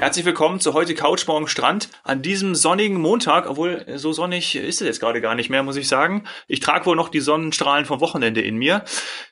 Herzlich 0.00 0.24
willkommen 0.24 0.60
zu 0.60 0.72
heute 0.72 0.94
Couch 0.94 1.26
morgen 1.26 1.46
Strand. 1.46 1.90
An 2.04 2.22
diesem 2.22 2.54
sonnigen 2.54 2.98
Montag, 2.98 3.46
obwohl 3.46 3.84
so 3.96 4.14
sonnig 4.14 4.56
ist 4.56 4.80
es 4.80 4.86
jetzt 4.86 4.98
gerade 4.98 5.20
gar 5.20 5.34
nicht 5.34 5.50
mehr, 5.50 5.62
muss 5.62 5.76
ich 5.76 5.88
sagen. 5.88 6.26
Ich 6.48 6.60
trage 6.60 6.86
wohl 6.86 6.96
noch 6.96 7.10
die 7.10 7.20
Sonnenstrahlen 7.20 7.84
vom 7.84 8.00
Wochenende 8.00 8.40
in 8.40 8.56
mir. 8.56 8.82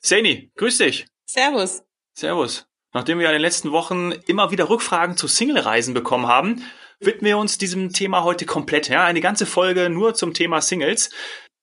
Sani, 0.03 0.53
grüß 0.57 0.77
dich. 0.77 1.07
Servus. 1.25 1.85
Servus. 2.13 2.67
Nachdem 2.93 3.19
wir 3.19 3.29
in 3.29 3.33
den 3.33 3.41
letzten 3.41 3.73
Wochen 3.73 4.13
immer 4.27 4.51
wieder 4.51 4.69
Rückfragen 4.69 5.17
zu 5.17 5.27
Single-Reisen 5.27 5.95
bekommen 5.95 6.27
haben, 6.27 6.63
widmen 7.01 7.25
wir 7.25 7.39
uns 7.39 7.57
diesem 7.57 7.95
Thema 7.95 8.23
heute 8.23 8.45
komplett. 8.45 8.91
Ja, 8.91 9.05
eine 9.05 9.23
ganze 9.23 9.47
Folge 9.47 9.89
nur 9.89 10.13
zum 10.13 10.35
Thema 10.35 10.61
Singles 10.61 11.09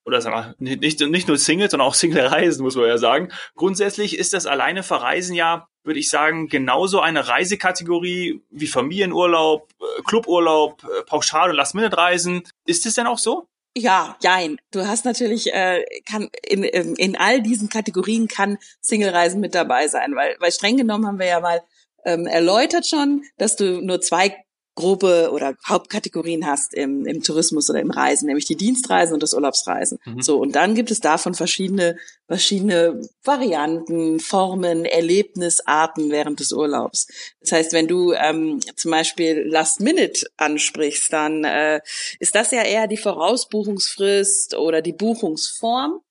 oder 0.04 0.20
sagen 0.20 0.55
wir, 0.58 0.77
nicht, 0.77 0.99
nicht 1.02 1.27
nur 1.27 1.38
Singles, 1.38 1.70
sondern 1.70 1.88
auch 1.88 1.94
Single-Reisen, 1.94 2.63
muss 2.63 2.76
man 2.76 2.88
ja 2.88 2.98
sagen. 2.98 3.32
Grundsätzlich 3.54 4.18
ist 4.18 4.34
das 4.34 4.48
alleine 4.48 4.82
Verreisen 4.82 5.35
ja 5.35 5.68
würde 5.86 6.00
ich 6.00 6.10
sagen, 6.10 6.48
genauso 6.48 7.00
eine 7.00 7.28
Reisekategorie 7.28 8.42
wie 8.50 8.68
Familienurlaub, 8.68 9.70
äh, 9.80 10.02
Cluburlaub, 10.04 10.84
äh, 10.84 11.04
Pauschal- 11.04 11.52
und 11.52 11.56
Last-Minute-Reisen. 11.56 12.44
Ist 12.66 12.86
es 12.86 12.96
denn 12.96 13.08
auch 13.08 13.20
so? 13.20 13.48
Ja, 13.78 14.16
jein. 14.22 14.58
Du 14.72 14.88
hast 14.88 15.04
natürlich, 15.06 15.54
äh, 15.54 15.84
kann 16.10 16.30
in, 16.48 16.64
in, 16.64 16.96
in 16.96 17.16
all 17.18 17.42
diesen 17.42 17.70
Kategorien 17.70 18.28
kann 18.28 18.58
Single-Reisen 18.82 19.42
mit 19.42 19.54
dabei 19.54 19.88
sein, 19.88 20.16
weil, 20.16 20.36
weil 20.40 20.52
streng 20.52 20.78
genommen 20.78 21.06
haben 21.06 21.20
wir 21.20 21.28
ja 21.28 21.42
mal 21.42 21.62
ähm, 22.06 22.26
erläutert 22.26 22.88
schon, 22.88 23.24
dass 23.38 23.55
du 23.55 23.82
nur 23.82 23.99
zwei 23.99 24.45
grobe 24.76 25.31
oder 25.31 25.55
Hauptkategorien 25.65 26.45
hast 26.45 26.73
im, 26.73 27.05
im 27.05 27.23
Tourismus 27.23 27.70
oder 27.70 27.79
im 27.79 27.91
Reisen, 27.91 28.27
nämlich 28.27 28.45
die 28.45 28.57
Dienstreisen 28.57 29.13
und 29.13 29.23
das 29.23 29.34
Urlaubsreisen. 29.34 29.99
Mhm. 30.05 30.21
So, 30.21 30.37
und 30.37 30.55
dann 30.55 30.76
gibt 30.76 30.91
es 30.91 30.99
davon 30.99 31.34
verschiedene, 31.34 31.98
verschiedene 32.27 33.01
Varianten, 33.23 34.20
Formen, 34.20 34.84
Erlebnisarten 34.84 36.12
während 36.12 36.41
des 36.41 36.51
Urlaubs. 36.51 37.07
Das 37.40 37.53
heißt, 37.53 37.73
wenn 37.73 37.87
du 37.87 38.12
ähm, 38.13 38.59
zum 38.76 38.91
Beispiel 38.91 39.46
Last 39.48 39.79
Minute 39.79 40.27
ansprichst, 40.37 41.12
dann 41.12 41.46
äh, 41.46 41.79
ist 42.20 42.35
das 42.35 42.51
ja 42.51 42.63
eher 42.63 42.87
die 42.87 42.98
Vorausbuchungsfrist 42.98 44.55
oder 44.55 44.81
die 44.81 44.93
Buchungsform. 44.93 46.01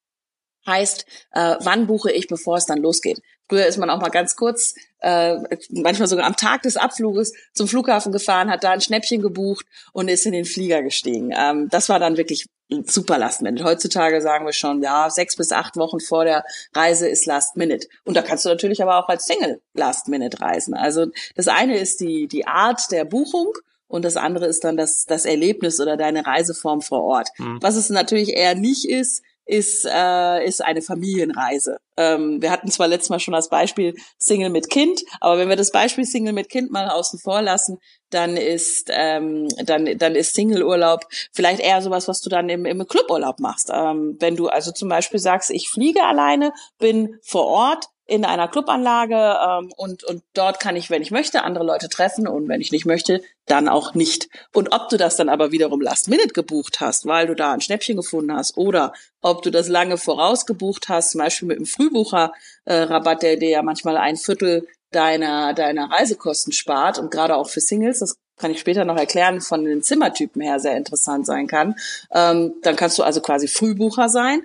Heißt, 0.67 1.05
äh, 1.33 1.57
wann 1.61 1.87
buche 1.87 2.11
ich, 2.11 2.27
bevor 2.27 2.57
es 2.57 2.65
dann 2.65 2.79
losgeht? 2.79 3.21
Früher 3.49 3.67
ist 3.67 3.79
man 3.79 3.91
auch 3.91 4.01
mal 4.01 4.09
ganz 4.09 4.37
kurz, 4.37 4.75
äh, 5.01 5.37
manchmal 5.71 6.09
sogar 6.09 6.27
am 6.27 6.37
Tag 6.37 6.63
des 6.63 6.77
Abfluges 6.77 7.33
zum 7.53 7.69
Flughafen 7.69 8.13
gefahren, 8.13 8.51
hat 8.51 8.65
da 8.65 8.71
ein 8.71 8.81
Schnäppchen 8.81 9.21
gebucht 9.21 9.67
und 9.93 10.09
ist 10.09 10.27
in 10.27 10.33
den 10.33 10.45
Flieger 10.45 10.83
gestiegen. 10.83 11.33
Ähm, 11.37 11.69
das 11.69 11.89
war 11.89 11.99
dann 11.99 12.17
wirklich 12.17 12.47
super 12.87 13.19
Last 13.19 13.43
Minute. 13.43 13.65
Heutzutage 13.65 14.21
sagen 14.23 14.47
wir 14.47 14.53
schon, 14.53 14.83
ja, 14.83 15.11
sechs 15.11 15.37
bis 15.37 15.53
acht 15.53 15.77
Wochen 15.77 16.01
vor 16.01 16.25
der 16.25 16.45
Reise 16.75 17.09
ist 17.09 17.27
Last 17.27 17.57
Minute. 17.57 17.87
Und 18.05 18.17
da 18.17 18.23
kannst 18.23 18.45
du 18.45 18.49
natürlich 18.49 18.83
aber 18.83 18.99
auch 18.99 19.09
als 19.09 19.27
Single 19.27 19.61
Last 19.75 20.09
Minute 20.09 20.41
reisen. 20.41 20.75
Also 20.75 21.07
das 21.35 21.49
eine 21.49 21.79
ist 21.79 22.01
die, 22.01 22.27
die 22.27 22.47
Art 22.47 22.91
der 22.91 23.05
Buchung 23.05 23.53
und 23.87 24.05
das 24.05 24.17
andere 24.17 24.47
ist 24.47 24.65
dann 24.65 24.77
das, 24.77 25.05
das 25.05 25.25
Erlebnis 25.25 25.79
oder 25.81 25.97
deine 25.97 26.27
Reiseform 26.27 26.81
vor 26.81 27.03
Ort. 27.03 27.29
Mhm. 27.39 27.59
Was 27.61 27.77
es 27.77 27.91
natürlich 27.91 28.31
eher 28.31 28.55
nicht 28.55 28.89
ist, 28.89 29.23
ist, 29.47 29.85
äh, 29.85 30.45
ist 30.45 30.65
eine 30.65 30.83
Familienreise. 30.83 31.79
Ähm, 31.97 32.41
wir 32.41 32.51
hatten 32.51 32.71
zwar 32.71 32.89
letztes 32.89 33.11
Mal 33.11 33.21
schon 33.21 33.35
das 33.35 33.49
Beispiel 33.49 33.95
Single 34.19 34.51
mit 34.51 34.71
Kind, 34.71 35.03
aber 35.21 35.39
wenn 35.39 35.49
wir 35.49 35.57
das 35.57 35.71
Beispiel 35.71 36.05
Single 36.05 36.33
mit 36.33 36.49
Kind 36.49 36.71
mal 36.71 36.89
außen 36.89 37.19
vor 37.19 37.43
lassen, 37.43 37.79
dann 38.11 38.37
ist 38.37 38.89
ähm, 38.91 39.49
dann 39.65 39.99
dann 39.99 40.15
ist 40.15 40.35
Single-Urlaub 40.35 41.07
vielleicht 41.33 41.61
eher 41.61 41.83
sowas, 41.83 42.09
was 42.09 42.21
du 42.21 42.31
dann 42.31 42.49
im, 42.49 42.65
im 42.65 42.87
Cluburlaub 42.87 43.39
machst. 43.39 43.71
Ähm, 43.73 44.17
wenn 44.21 44.37
du 44.37 44.49
also 44.49 44.73
zum 44.73 44.89
Beispiel 44.89 45.21
sagst, 45.21 45.51
ich 45.51 45.69
fliege 45.69 46.03
alleine, 46.05 46.53
bin 46.79 47.17
vor 47.23 47.47
Ort, 47.47 47.87
in 48.07 48.25
einer 48.25 48.49
Clubanlage 48.49 49.15
ähm, 49.17 49.73
und, 49.77 50.05
und 50.05 50.23
dort 50.35 50.61
kann 50.61 50.77
ich, 50.77 50.91
wenn 50.91 51.03
ich 51.03 51.11
möchte, 51.11 51.43
andere 51.43 51.65
Leute 51.65 51.89
treffen 51.89 52.29
und 52.29 52.49
wenn 52.49 52.61
ich 52.61 52.71
nicht 52.71 52.85
möchte, 52.85 53.23
dann 53.47 53.69
auch 53.69 53.95
nicht. 53.95 54.29
Und 54.53 54.75
ob 54.75 54.89
du 54.91 54.97
das 54.97 55.17
dann 55.17 55.31
aber 55.31 55.53
wiederum 55.53 55.81
Last 55.81 56.09
Minute 56.09 56.35
gebucht 56.35 56.81
hast, 56.81 57.07
weil 57.07 57.27
du 57.27 57.35
da 57.35 57.53
ein 57.53 57.63
Schnäppchen 57.63 57.97
gefunden 57.97 58.35
hast 58.35 58.59
oder 58.59 58.93
ob 59.23 59.43
du 59.43 59.51
das 59.51 59.69
lange 59.69 59.97
vorausgebucht 59.97 60.89
hast, 60.89 61.13
zum 61.13 61.21
Beispiel 61.21 61.49
mit 61.49 61.57
einem 61.57 61.67
Frühbucher-Rabatt, 61.67 63.25
äh, 63.25 63.27
der 63.27 63.37
dir 63.37 63.51
ja 63.51 63.63
manchmal 63.63 63.97
ein 63.97 64.17
Viertel 64.17 64.67
deiner, 64.91 65.55
deiner 65.55 65.91
Reisekosten 65.91 66.53
spart 66.53 66.99
und 66.99 67.11
gerade 67.11 67.37
auch 67.37 67.49
für 67.49 67.61
Singles, 67.61 68.01
das 68.01 68.17
kann 68.37 68.51
ich 68.51 68.61
später 68.61 68.85
noch 68.85 68.97
erklären, 68.97 69.41
von 69.41 69.65
den 69.65 69.83
Zimmertypen 69.83 70.43
her 70.43 70.59
sehr 70.59 70.77
interessant 70.77 71.25
sein 71.25 71.47
kann. 71.47 71.77
Ähm, 72.13 72.55
dann 72.63 72.77
kannst 72.77 72.99
du 72.99 73.03
also 73.03 73.21
quasi 73.21 73.49
Frühbucher 73.49 74.09
sein 74.09 74.43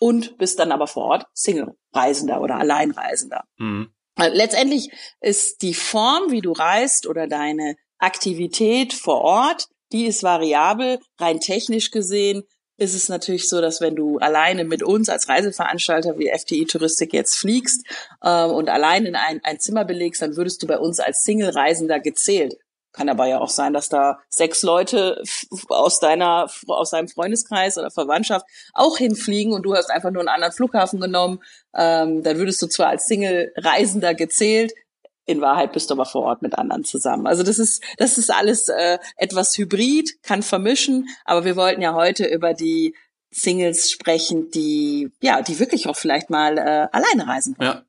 und 0.00 0.38
bist 0.38 0.58
dann 0.58 0.72
aber 0.72 0.88
vor 0.88 1.04
Ort 1.04 1.26
Single-Reisender 1.34 2.40
oder 2.40 2.56
Alleinreisender. 2.56 3.44
Mhm. 3.58 3.92
Äh, 4.18 4.30
letztendlich 4.30 4.90
ist 5.20 5.62
die 5.62 5.74
Form, 5.74 6.30
wie 6.30 6.40
du 6.40 6.52
reist 6.52 7.06
oder 7.06 7.28
deine 7.28 7.76
Aktivität 7.98 8.92
vor 8.92 9.20
Ort, 9.20 9.68
die 9.92 10.06
ist 10.06 10.22
variabel. 10.22 10.98
Rein 11.18 11.38
technisch 11.38 11.90
gesehen 11.90 12.44
ist 12.80 12.94
es 12.94 13.10
natürlich 13.10 13.48
so, 13.48 13.60
dass 13.60 13.82
wenn 13.82 13.94
du 13.94 14.16
alleine 14.18 14.64
mit 14.64 14.82
uns 14.82 15.10
als 15.10 15.28
Reiseveranstalter 15.28 16.18
wie 16.18 16.32
FTI 16.34 16.64
Touristik 16.64 17.12
jetzt 17.12 17.36
fliegst 17.36 17.86
ähm, 18.24 18.50
und 18.52 18.70
allein 18.70 19.04
in 19.04 19.16
ein, 19.16 19.40
ein 19.44 19.60
Zimmer 19.60 19.84
belegst, 19.84 20.22
dann 20.22 20.36
würdest 20.36 20.62
du 20.62 20.66
bei 20.66 20.78
uns 20.78 20.98
als 20.98 21.22
Single-Reisender 21.24 22.00
gezählt. 22.00 22.56
Kann 22.92 23.08
aber 23.08 23.26
ja 23.26 23.38
auch 23.38 23.48
sein, 23.48 23.72
dass 23.72 23.88
da 23.88 24.18
sechs 24.28 24.62
Leute 24.62 25.22
aus 25.68 26.00
deiner, 26.00 26.50
aus 26.66 26.90
deinem 26.90 27.08
Freundeskreis 27.08 27.78
oder 27.78 27.90
Verwandtschaft 27.90 28.46
auch 28.74 28.98
hinfliegen 28.98 29.52
und 29.52 29.62
du 29.62 29.74
hast 29.74 29.90
einfach 29.90 30.10
nur 30.10 30.22
einen 30.22 30.28
anderen 30.28 30.52
Flughafen 30.52 31.00
genommen. 31.00 31.40
Ähm, 31.74 32.22
dann 32.22 32.38
würdest 32.38 32.60
du 32.62 32.66
zwar 32.66 32.88
als 32.88 33.06
Single-Reisender 33.06 34.14
gezählt, 34.14 34.72
in 35.26 35.40
Wahrheit 35.40 35.72
bist 35.72 35.90
du 35.90 35.94
aber 35.94 36.06
vor 36.06 36.24
Ort 36.24 36.42
mit 36.42 36.58
anderen 36.58 36.84
zusammen. 36.84 37.26
Also 37.26 37.42
das 37.42 37.58
ist, 37.58 37.82
das 37.98 38.18
ist 38.18 38.30
alles 38.30 38.68
äh, 38.68 38.98
etwas 39.16 39.56
hybrid, 39.56 40.22
kann 40.22 40.42
vermischen, 40.42 41.08
aber 41.24 41.44
wir 41.44 41.56
wollten 41.56 41.82
ja 41.82 41.94
heute 41.94 42.26
über 42.26 42.52
die 42.52 42.96
Singles 43.30 43.90
sprechen, 43.90 44.50
die 44.50 45.10
ja, 45.20 45.42
die 45.42 45.58
wirklich 45.58 45.88
auch 45.88 45.96
vielleicht 45.96 46.30
mal 46.30 46.58
äh, 46.58 46.88
alleine 46.92 47.28
reisen 47.28 47.56
wollen. 47.58 47.70
Ja. 47.70 47.82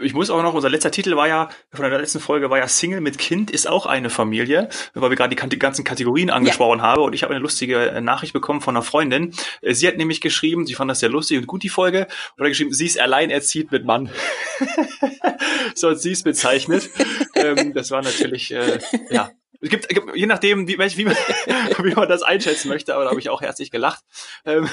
Ich 0.00 0.14
muss 0.14 0.30
auch 0.30 0.42
noch, 0.42 0.54
unser 0.54 0.70
letzter 0.70 0.90
Titel 0.90 1.14
war 1.16 1.28
ja, 1.28 1.50
von 1.72 1.88
der 1.88 1.98
letzten 1.98 2.20
Folge 2.20 2.48
war 2.48 2.56
ja 2.56 2.68
Single 2.68 3.02
mit 3.02 3.18
Kind 3.18 3.50
ist 3.50 3.68
auch 3.68 3.84
eine 3.84 4.08
Familie, 4.08 4.70
weil 4.94 5.10
wir 5.10 5.16
gerade 5.16 5.36
die 5.36 5.58
ganzen 5.58 5.84
Kategorien 5.84 6.30
angesprochen 6.30 6.78
ja. 6.78 6.86
haben 6.86 7.02
und 7.02 7.12
ich 7.12 7.22
habe 7.22 7.34
eine 7.34 7.42
lustige 7.42 7.90
äh, 7.90 8.00
Nachricht 8.00 8.32
bekommen 8.32 8.62
von 8.62 8.76
einer 8.76 8.82
Freundin. 8.82 9.34
Äh, 9.60 9.74
sie 9.74 9.86
hat 9.86 9.98
nämlich 9.98 10.20
geschrieben, 10.20 10.66
sie 10.66 10.74
fand 10.74 10.90
das 10.90 11.00
sehr 11.00 11.10
lustig 11.10 11.38
und 11.38 11.46
gut, 11.46 11.62
die 11.62 11.68
Folge, 11.68 12.06
und 12.36 12.44
hat 12.44 12.48
geschrieben, 12.48 12.72
sie 12.72 12.86
ist 12.86 12.98
alleinerziehend 12.98 13.70
mit 13.70 13.84
Mann. 13.84 14.10
so 15.74 15.90
hat 15.90 16.00
sie 16.00 16.12
es 16.12 16.22
bezeichnet. 16.22 16.88
ähm, 17.34 17.74
das 17.74 17.90
war 17.90 18.00
natürlich, 18.00 18.52
äh, 18.52 18.78
ja, 19.10 19.30
es 19.60 19.70
gibt, 19.70 19.88
je 20.14 20.26
nachdem, 20.26 20.68
wie, 20.68 20.78
wie, 20.78 21.04
man, 21.04 21.14
wie 21.82 21.94
man 21.94 22.08
das 22.08 22.22
einschätzen 22.22 22.68
möchte, 22.68 22.94
aber 22.94 23.04
da 23.04 23.10
habe 23.10 23.20
ich 23.20 23.30
auch 23.30 23.40
herzlich 23.40 23.70
gelacht. 23.70 24.04
Ähm, 24.44 24.68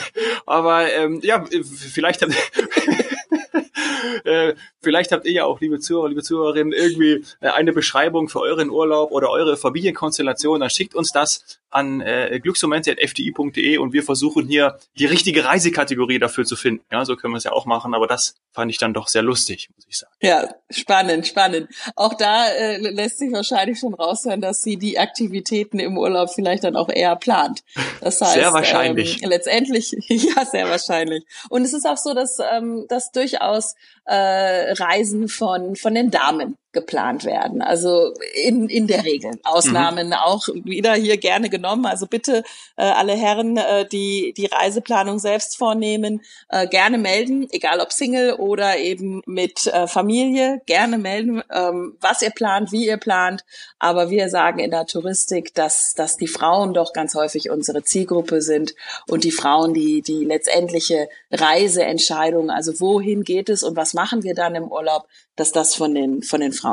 aber 0.46 0.92
ähm, 0.94 1.22
ja, 1.24 1.44
vielleicht 1.46 2.22
äh, 4.26 4.54
vielleicht 4.82 5.12
habt 5.12 5.26
ihr 5.26 5.32
ja 5.32 5.46
auch, 5.46 5.60
liebe 5.60 5.80
Zuhörer, 5.80 6.10
liebe 6.10 6.22
Zuhörerinnen, 6.22 6.74
irgendwie 6.74 7.26
eine 7.40 7.74
Beschreibung 7.74 8.30
für 8.30 8.42
euren 8.42 8.70
Urlaub 8.70 9.12
oder 9.12 9.32
eure 9.32 9.58
Familienkonstellation. 9.58 10.60
Dann 10.60 10.70
schickt 10.70 10.94
uns 10.94 11.12
das 11.12 11.60
an 11.76 12.02
äh, 12.02 12.40
glücksmomente.fdi.de 12.42 13.78
und 13.78 13.94
wir 13.94 14.04
versuchen 14.04 14.48
hier 14.48 14.78
die 14.98 15.06
richtige 15.06 15.46
Reisekategorie 15.46 16.20
dafür 16.20 16.46
zu 16.46 16.56
finden. 16.56 16.84
Ja, 16.92 17.04
so 17.06 17.16
können 17.16 17.34
wir 17.34 17.38
es 17.38 17.44
ja 17.44 17.52
auch 17.52 17.66
machen, 17.66 17.94
aber 17.94 18.08
das 18.08 18.36
fand 18.52 18.72
ich 18.72 18.78
dann 18.78 18.94
doch 18.94 19.10
sehr 19.10 19.22
lustig, 19.22 19.70
muss 19.76 19.86
ich 19.88 19.98
sagen. 19.98 20.14
Ja, 20.22 20.48
spannend, 20.70 21.28
spannend. 21.28 21.70
Auch 21.96 22.14
da 22.14 22.48
äh, 22.48 22.78
lässt 22.78 23.20
sich 23.20 23.32
wahrscheinlich 23.32 23.80
schon 23.80 23.94
raushören, 23.94 24.40
dass 24.40 24.62
sie 24.62 24.78
die 24.78 24.98
Aktivitäten 24.98 25.80
im 25.80 25.98
Urlaub 25.98 26.30
vielleicht 26.34 26.64
dann 26.64 26.78
auch 26.78 26.90
eher 26.90 27.16
plant. 27.18 27.62
Das 28.02 28.22
heißt, 28.22 28.34
sehr 28.34 28.54
wahrscheinlich. 28.54 29.22
Ähm, 29.22 29.30
letztendlich, 29.30 29.92
ja, 30.08 30.46
sehr 30.46 30.70
wahrscheinlich. 30.70 31.26
Und 31.50 31.64
es 31.64 31.74
ist 31.74 31.86
auch 31.86 31.98
so, 31.98 32.14
dass, 32.14 32.38
ähm, 32.40 32.86
dass 32.88 33.12
durchaus 33.12 33.76
äh, 34.06 34.74
Reisen 34.74 35.28
von, 35.28 35.76
von 35.76 35.94
den 35.94 36.12
Damen 36.12 36.58
geplant 36.76 37.26
werden. 37.26 37.64
Also 37.64 38.14
in, 38.36 38.70
in 38.70 38.86
der 38.86 39.04
Regel. 39.04 39.32
Ausnahmen 39.44 40.08
mhm. 40.08 40.14
auch 40.14 40.48
wieder 40.54 40.94
hier 40.94 41.18
gerne 41.18 41.50
genommen. 41.50 41.88
Also 41.88 42.06
bitte 42.06 42.44
äh, 42.76 42.84
alle 42.84 43.14
Herren, 43.14 43.58
äh, 43.58 43.88
die 43.88 44.34
die 44.38 44.46
Reiseplanung 44.46 45.18
selbst 45.18 45.58
vornehmen, 45.58 46.22
äh, 46.50 46.68
gerne 46.68 47.00
melden, 47.00 47.48
egal 47.52 47.80
ob 47.80 47.92
Single 47.92 48.34
oder 48.34 48.78
eben 48.78 49.24
mit 49.26 49.66
äh, 49.66 49.88
Familie, 49.88 50.62
gerne 50.68 51.00
melden, 51.00 51.42
ähm, 51.52 51.98
was 52.02 52.22
ihr 52.22 52.30
plant, 52.30 52.72
wie 52.72 52.86
ihr 52.86 52.98
plant. 52.98 53.44
Aber 53.80 54.10
wir 54.10 54.30
sagen 54.30 54.60
in 54.60 54.72
der 54.72 54.86
Touristik, 54.86 55.54
dass, 55.56 55.94
dass 55.96 56.18
die 56.18 56.28
Frauen 56.28 56.74
doch 56.74 56.94
ganz 56.94 57.16
häufig 57.16 57.50
unsere 57.50 57.84
Zielgruppe 57.84 58.42
sind 58.42 58.76
und 59.08 59.24
die 59.24 59.32
Frauen, 59.32 59.74
die 59.74 60.02
die 60.02 60.26
letztendliche 60.26 61.08
Reiseentscheidung, 61.32 62.50
also 62.50 62.80
wohin 62.80 63.24
geht 63.24 63.50
es 63.50 63.64
und 63.64 63.78
was 63.78 63.94
machen 63.94 64.24
wir 64.24 64.36
dann 64.36 64.56
im 64.56 64.72
Urlaub, 64.72 65.08
dass 65.36 65.52
das 65.52 65.76
von 65.76 65.94
den, 65.94 66.22
von 66.22 66.42
den 66.42 66.54
Frauen 66.54 66.65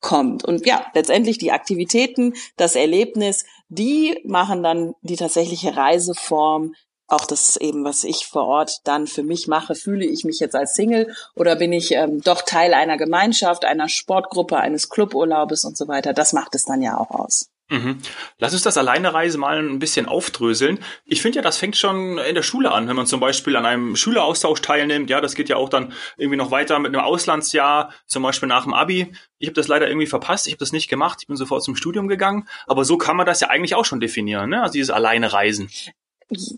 kommt. 0.00 0.44
Und 0.44 0.66
ja, 0.66 0.86
letztendlich 0.94 1.38
die 1.38 1.52
Aktivitäten, 1.52 2.34
das 2.56 2.74
Erlebnis, 2.74 3.44
die 3.68 4.18
machen 4.24 4.62
dann 4.62 4.94
die 5.02 5.16
tatsächliche 5.16 5.76
Reiseform 5.76 6.74
auch 7.10 7.26
das 7.26 7.56
eben, 7.56 7.84
was 7.84 8.04
ich 8.04 8.26
vor 8.26 8.46
Ort 8.46 8.78
dann 8.84 9.06
für 9.06 9.24
mich 9.24 9.48
mache, 9.48 9.74
fühle 9.74 10.06
ich 10.06 10.24
mich 10.24 10.38
jetzt 10.38 10.54
als 10.54 10.74
Single 10.74 11.12
oder 11.34 11.56
bin 11.56 11.72
ich 11.72 11.90
ähm, 11.92 12.20
doch 12.20 12.42
Teil 12.42 12.72
einer 12.72 12.96
Gemeinschaft, 12.96 13.64
einer 13.64 13.88
Sportgruppe, 13.88 14.58
eines 14.58 14.88
Cluburlaubes 14.88 15.64
und 15.64 15.76
so 15.76 15.88
weiter. 15.88 16.12
Das 16.12 16.32
macht 16.32 16.54
es 16.54 16.64
dann 16.64 16.82
ja 16.82 16.98
auch 16.98 17.10
aus. 17.10 17.50
Mhm. 17.70 17.98
Lass 18.38 18.52
uns 18.52 18.62
das 18.62 18.76
Alleinereise 18.76 19.38
mal 19.38 19.58
ein 19.58 19.78
bisschen 19.78 20.06
aufdröseln. 20.06 20.80
Ich 21.04 21.22
finde 21.22 21.36
ja, 21.36 21.42
das 21.42 21.56
fängt 21.56 21.76
schon 21.76 22.18
in 22.18 22.34
der 22.34 22.42
Schule 22.42 22.72
an, 22.72 22.88
wenn 22.88 22.96
man 22.96 23.06
zum 23.06 23.20
Beispiel 23.20 23.54
an 23.54 23.64
einem 23.64 23.94
Schüleraustausch 23.94 24.60
teilnimmt. 24.60 25.08
Ja, 25.08 25.20
das 25.20 25.36
geht 25.36 25.48
ja 25.48 25.56
auch 25.56 25.68
dann 25.68 25.92
irgendwie 26.16 26.36
noch 26.36 26.50
weiter 26.50 26.80
mit 26.80 26.92
einem 26.92 27.04
Auslandsjahr, 27.04 27.92
zum 28.06 28.24
Beispiel 28.24 28.48
nach 28.48 28.64
dem 28.64 28.74
Abi. 28.74 29.12
Ich 29.38 29.46
habe 29.46 29.54
das 29.54 29.68
leider 29.68 29.88
irgendwie 29.88 30.08
verpasst. 30.08 30.48
Ich 30.48 30.54
habe 30.54 30.58
das 30.58 30.72
nicht 30.72 30.88
gemacht. 30.88 31.18
Ich 31.22 31.28
bin 31.28 31.36
sofort 31.36 31.62
zum 31.62 31.76
Studium 31.76 32.08
gegangen. 32.08 32.48
Aber 32.66 32.84
so 32.84 32.98
kann 32.98 33.16
man 33.16 33.24
das 33.24 33.40
ja 33.40 33.48
eigentlich 33.48 33.76
auch 33.76 33.84
schon 33.84 34.00
definieren, 34.00 34.50
ne? 34.50 34.62
Also 34.62 34.72
dieses 34.72 34.90
Alleinereisen. 34.90 35.70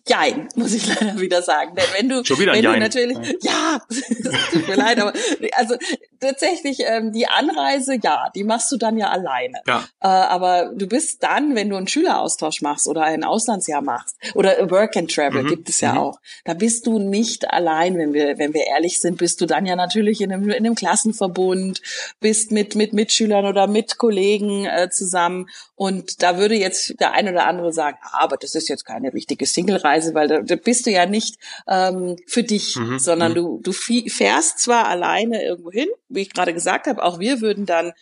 Jein, 0.07 0.49
muss 0.55 0.75
ich 0.75 0.87
leider 0.87 1.19
wieder 1.19 1.43
sagen. 1.43 1.75
Denn 1.75 1.85
wenn 1.97 2.09
du, 2.09 2.23
wenn 2.39 2.63
Jein. 2.63 2.75
du 2.75 2.79
natürlich, 2.81 3.17
ja, 3.43 3.81
tut 4.53 4.69
mir 4.69 4.77
leid, 4.77 4.99
aber 5.01 5.13
also 5.57 5.77
tatsächlich 6.21 6.81
ähm, 6.85 7.13
die 7.13 7.27
Anreise, 7.27 7.97
ja, 8.03 8.31
die 8.35 8.45
machst 8.45 8.71
du 8.71 8.77
dann 8.77 8.99
ja 8.99 9.09
alleine. 9.11 9.61
Ja. 9.67 9.85
Äh, 10.01 10.07
aber 10.09 10.73
du 10.75 10.87
bist 10.87 11.23
dann, 11.23 11.55
wenn 11.55 11.71
du 11.71 11.77
einen 11.77 11.89
Schüleraustausch 11.89 12.61
machst 12.63 12.87
oder 12.87 13.03
ein 13.03 13.25
Auslandsjahr 13.25 13.81
machst 13.83 14.17
oder 14.35 14.71
Work 14.71 14.97
and 14.97 15.13
Travel 15.13 15.43
Mhm. 15.43 15.49
gibt 15.49 15.69
es 15.69 15.81
ja 15.81 15.93
Mhm. 15.93 15.99
auch, 15.99 16.21
da 16.45 16.55
bist 16.55 16.87
du 16.87 16.99
nicht 16.99 17.51
allein, 17.51 17.97
wenn 17.97 18.13
wir, 18.13 18.39
wenn 18.39 18.53
wir 18.55 18.67
ehrlich 18.67 19.01
sind, 19.01 19.19
bist 19.19 19.41
du 19.41 19.47
dann 19.47 19.65
ja 19.67 19.75
natürlich 19.75 20.21
in 20.21 20.33
einem, 20.33 20.49
in 20.51 20.55
einem 20.67 20.75
Klassenverbund, 20.75 21.81
bist 22.21 22.51
mit 22.53 22.75
mit 22.75 22.93
Mitschülern 22.93 23.47
oder 23.47 23.67
mit 23.67 23.97
Kollegen 23.99 24.67
äh, 24.67 24.91
zusammen 24.91 25.49
und 25.75 26.23
da 26.23 26.37
würde 26.39 26.55
jetzt 26.55 27.01
der 27.01 27.13
ein 27.13 27.29
oder 27.29 27.47
andere 27.47 27.73
sagen, 27.73 27.97
ah, 28.03 28.19
aber 28.23 28.37
das 28.37 28.55
ist 28.55 28.69
jetzt 28.69 28.85
keine 28.85 29.13
richtige 29.13 29.47
Single-Reise, 29.63 30.15
weil 30.15 30.29
da, 30.29 30.41
da 30.43 30.57
bist 30.57 30.87
du 30.87 30.91
ja 30.91 31.07
nicht 31.07 31.37
ähm, 31.69 32.17
für 32.27 32.43
dich, 32.43 32.77
Mhm, 32.77 32.99
sondern 32.99 33.33
mhm. 33.33 33.37
du 33.37 33.61
du 33.63 33.71
fie- 33.73 34.11
fährst 34.11 34.59
zwar 34.59 34.87
alleine 34.89 35.43
irgendwo 35.45 35.71
hin, 35.71 35.89
wie 36.09 36.23
ich 36.23 36.33
gerade 36.33 36.53
gesagt 36.53 36.87
habe, 36.87 37.03
auch 37.03 37.19
wir 37.19 37.41
würden 37.41 37.65
dann 37.67 37.93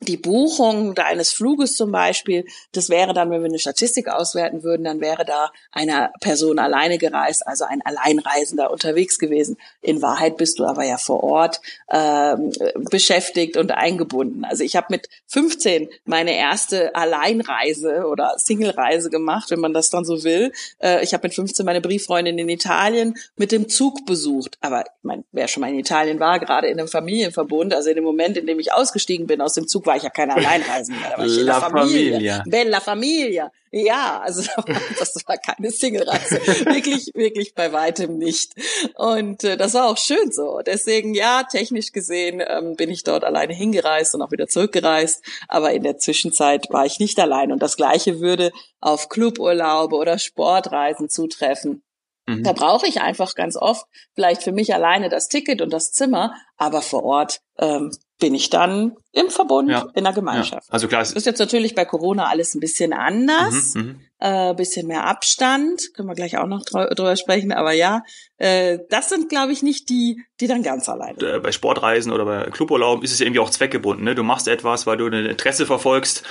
die 0.00 0.18
Buchung 0.18 0.94
deines 0.94 1.32
Fluges 1.32 1.74
zum 1.74 1.90
Beispiel, 1.90 2.44
das 2.72 2.90
wäre 2.90 3.14
dann, 3.14 3.30
wenn 3.30 3.40
wir 3.40 3.48
eine 3.48 3.58
Statistik 3.58 4.08
auswerten 4.08 4.62
würden, 4.62 4.84
dann 4.84 5.00
wäre 5.00 5.24
da 5.24 5.50
eine 5.72 6.10
Person 6.20 6.58
alleine 6.58 6.98
gereist, 6.98 7.46
also 7.46 7.64
ein 7.64 7.80
Alleinreisender 7.82 8.70
unterwegs 8.70 9.18
gewesen. 9.18 9.56
In 9.80 10.02
Wahrheit 10.02 10.36
bist 10.36 10.58
du 10.58 10.66
aber 10.66 10.84
ja 10.84 10.98
vor 10.98 11.24
Ort 11.24 11.62
ähm, 11.90 12.52
beschäftigt 12.90 13.56
und 13.56 13.72
eingebunden. 13.72 14.44
Also 14.44 14.64
ich 14.64 14.76
habe 14.76 14.88
mit 14.90 15.08
15 15.28 15.88
meine 16.04 16.36
erste 16.36 16.94
Alleinreise 16.94 18.06
oder 18.06 18.34
Singlereise 18.36 19.08
gemacht, 19.08 19.50
wenn 19.50 19.60
man 19.60 19.72
das 19.72 19.88
dann 19.88 20.04
so 20.04 20.24
will. 20.24 20.52
Äh, 20.78 21.02
ich 21.02 21.14
habe 21.14 21.26
mit 21.26 21.34
15 21.34 21.64
meine 21.64 21.80
Brieffreundin 21.80 22.38
in 22.38 22.50
Italien 22.50 23.16
mit 23.36 23.50
dem 23.50 23.70
Zug 23.70 24.04
besucht. 24.04 24.58
Aber 24.60 24.82
ich 24.82 25.04
meine, 25.04 25.24
wer 25.32 25.48
schon 25.48 25.62
mal 25.62 25.70
in 25.70 25.78
Italien 25.78 26.20
war, 26.20 26.38
gerade 26.38 26.66
in 26.66 26.78
einem 26.78 26.88
Familienverbund, 26.88 27.72
also 27.72 27.88
in 27.88 27.96
dem 27.96 28.04
Moment, 28.04 28.36
in 28.36 28.46
dem 28.46 28.60
ich 28.60 28.74
ausgestiegen 28.74 29.26
bin 29.26 29.40
aus 29.40 29.54
dem 29.54 29.66
Zug, 29.66 29.85
war 29.86 29.96
ich 29.96 30.02
ja 30.02 30.10
keine 30.10 30.34
Alleinreisende. 30.34 31.00
Da 31.10 31.18
war 31.18 31.26
ich 31.26 31.38
in 31.38 31.46
La 31.46 31.60
der 31.60 31.70
Familie. 31.70 32.12
Familia. 32.12 32.44
Bella 32.46 32.80
Familia. 32.80 33.52
Ja, 33.70 34.20
also 34.20 34.42
das 34.98 35.14
war 35.26 35.36
keine 35.38 35.70
Single-Reise. 35.70 36.40
wirklich, 36.66 37.12
wirklich 37.14 37.54
bei 37.54 37.72
weitem 37.72 38.18
nicht. 38.18 38.52
Und 38.94 39.44
äh, 39.44 39.56
das 39.56 39.74
war 39.74 39.88
auch 39.88 39.98
schön 39.98 40.32
so. 40.32 40.60
Deswegen, 40.64 41.14
ja, 41.14 41.42
technisch 41.44 41.92
gesehen 41.92 42.42
ähm, 42.46 42.76
bin 42.76 42.90
ich 42.90 43.02
dort 43.02 43.24
alleine 43.24 43.54
hingereist 43.54 44.14
und 44.14 44.22
auch 44.22 44.32
wieder 44.32 44.48
zurückgereist. 44.48 45.22
Aber 45.48 45.72
in 45.72 45.82
der 45.82 45.98
Zwischenzeit 45.98 46.66
war 46.70 46.86
ich 46.86 46.98
nicht 47.00 47.18
allein. 47.20 47.52
Und 47.52 47.62
das 47.62 47.76
Gleiche 47.76 48.20
würde 48.20 48.50
auf 48.80 49.08
Cluburlaube 49.08 49.96
oder 49.96 50.18
Sportreisen 50.18 51.08
zutreffen. 51.08 51.82
Mhm. 52.26 52.42
Da 52.42 52.52
brauche 52.52 52.86
ich 52.86 53.00
einfach 53.00 53.34
ganz 53.34 53.56
oft 53.56 53.86
vielleicht 54.14 54.42
für 54.42 54.52
mich 54.52 54.74
alleine 54.74 55.08
das 55.08 55.28
Ticket 55.28 55.62
und 55.62 55.72
das 55.72 55.92
Zimmer, 55.92 56.34
aber 56.56 56.82
vor 56.82 57.04
Ort 57.04 57.40
ähm, 57.58 57.92
bin 58.18 58.34
ich 58.34 58.48
dann 58.50 58.96
im 59.12 59.28
Verbund, 59.30 59.68
Ja. 59.70 59.86
in 59.94 60.04
der 60.04 60.04
Ja. 60.04 60.10
Gemeinschaft. 60.12 60.66
Also 60.72 60.88
klar, 60.88 61.02
es 61.02 61.08
Das 61.10 61.18
ist 61.18 61.26
jetzt 61.26 61.38
natürlich 61.38 61.74
bei 61.74 61.84
Corona 61.84 62.26
alles 62.28 62.54
ein 62.54 62.60
bisschen 62.60 62.92
anders, 62.94 63.74
Mhm, 63.74 63.82
mhm. 63.82 64.00
äh, 64.20 64.54
bisschen 64.54 64.86
mehr 64.86 65.04
Abstand, 65.06 65.92
können 65.94 66.08
wir 66.08 66.14
gleich 66.14 66.36
auch 66.38 66.46
noch 66.46 66.62
drü- 66.62 66.94
drüber 66.94 67.16
sprechen, 67.16 67.52
aber 67.52 67.72
ja, 67.72 68.02
äh, 68.38 68.78
das 68.90 69.08
sind, 69.10 69.28
glaube 69.28 69.52
ich, 69.52 69.62
nicht 69.62 69.88
die, 69.90 70.22
die 70.40 70.46
dann 70.46 70.62
ganz 70.62 70.88
alleine 70.88 71.18
sind. 71.18 71.28
äh, 71.28 71.38
bei 71.40 71.52
Sportreisen 71.52 72.10
oder 72.12 72.24
bei 72.24 72.44
Cluburlauben 72.50 73.02
ist 73.04 73.12
es 73.12 73.18
ja 73.18 73.26
irgendwie 73.26 73.40
auch 73.40 73.50
zweckgebunden. 73.50 74.04
Ne? 74.04 74.14
Du 74.14 74.22
machst 74.22 74.48
etwas, 74.48 74.86
weil 74.86 74.96
du 74.98 75.06
ein 75.06 75.12
Interesse 75.26 75.66
verfolgst, 75.66 76.22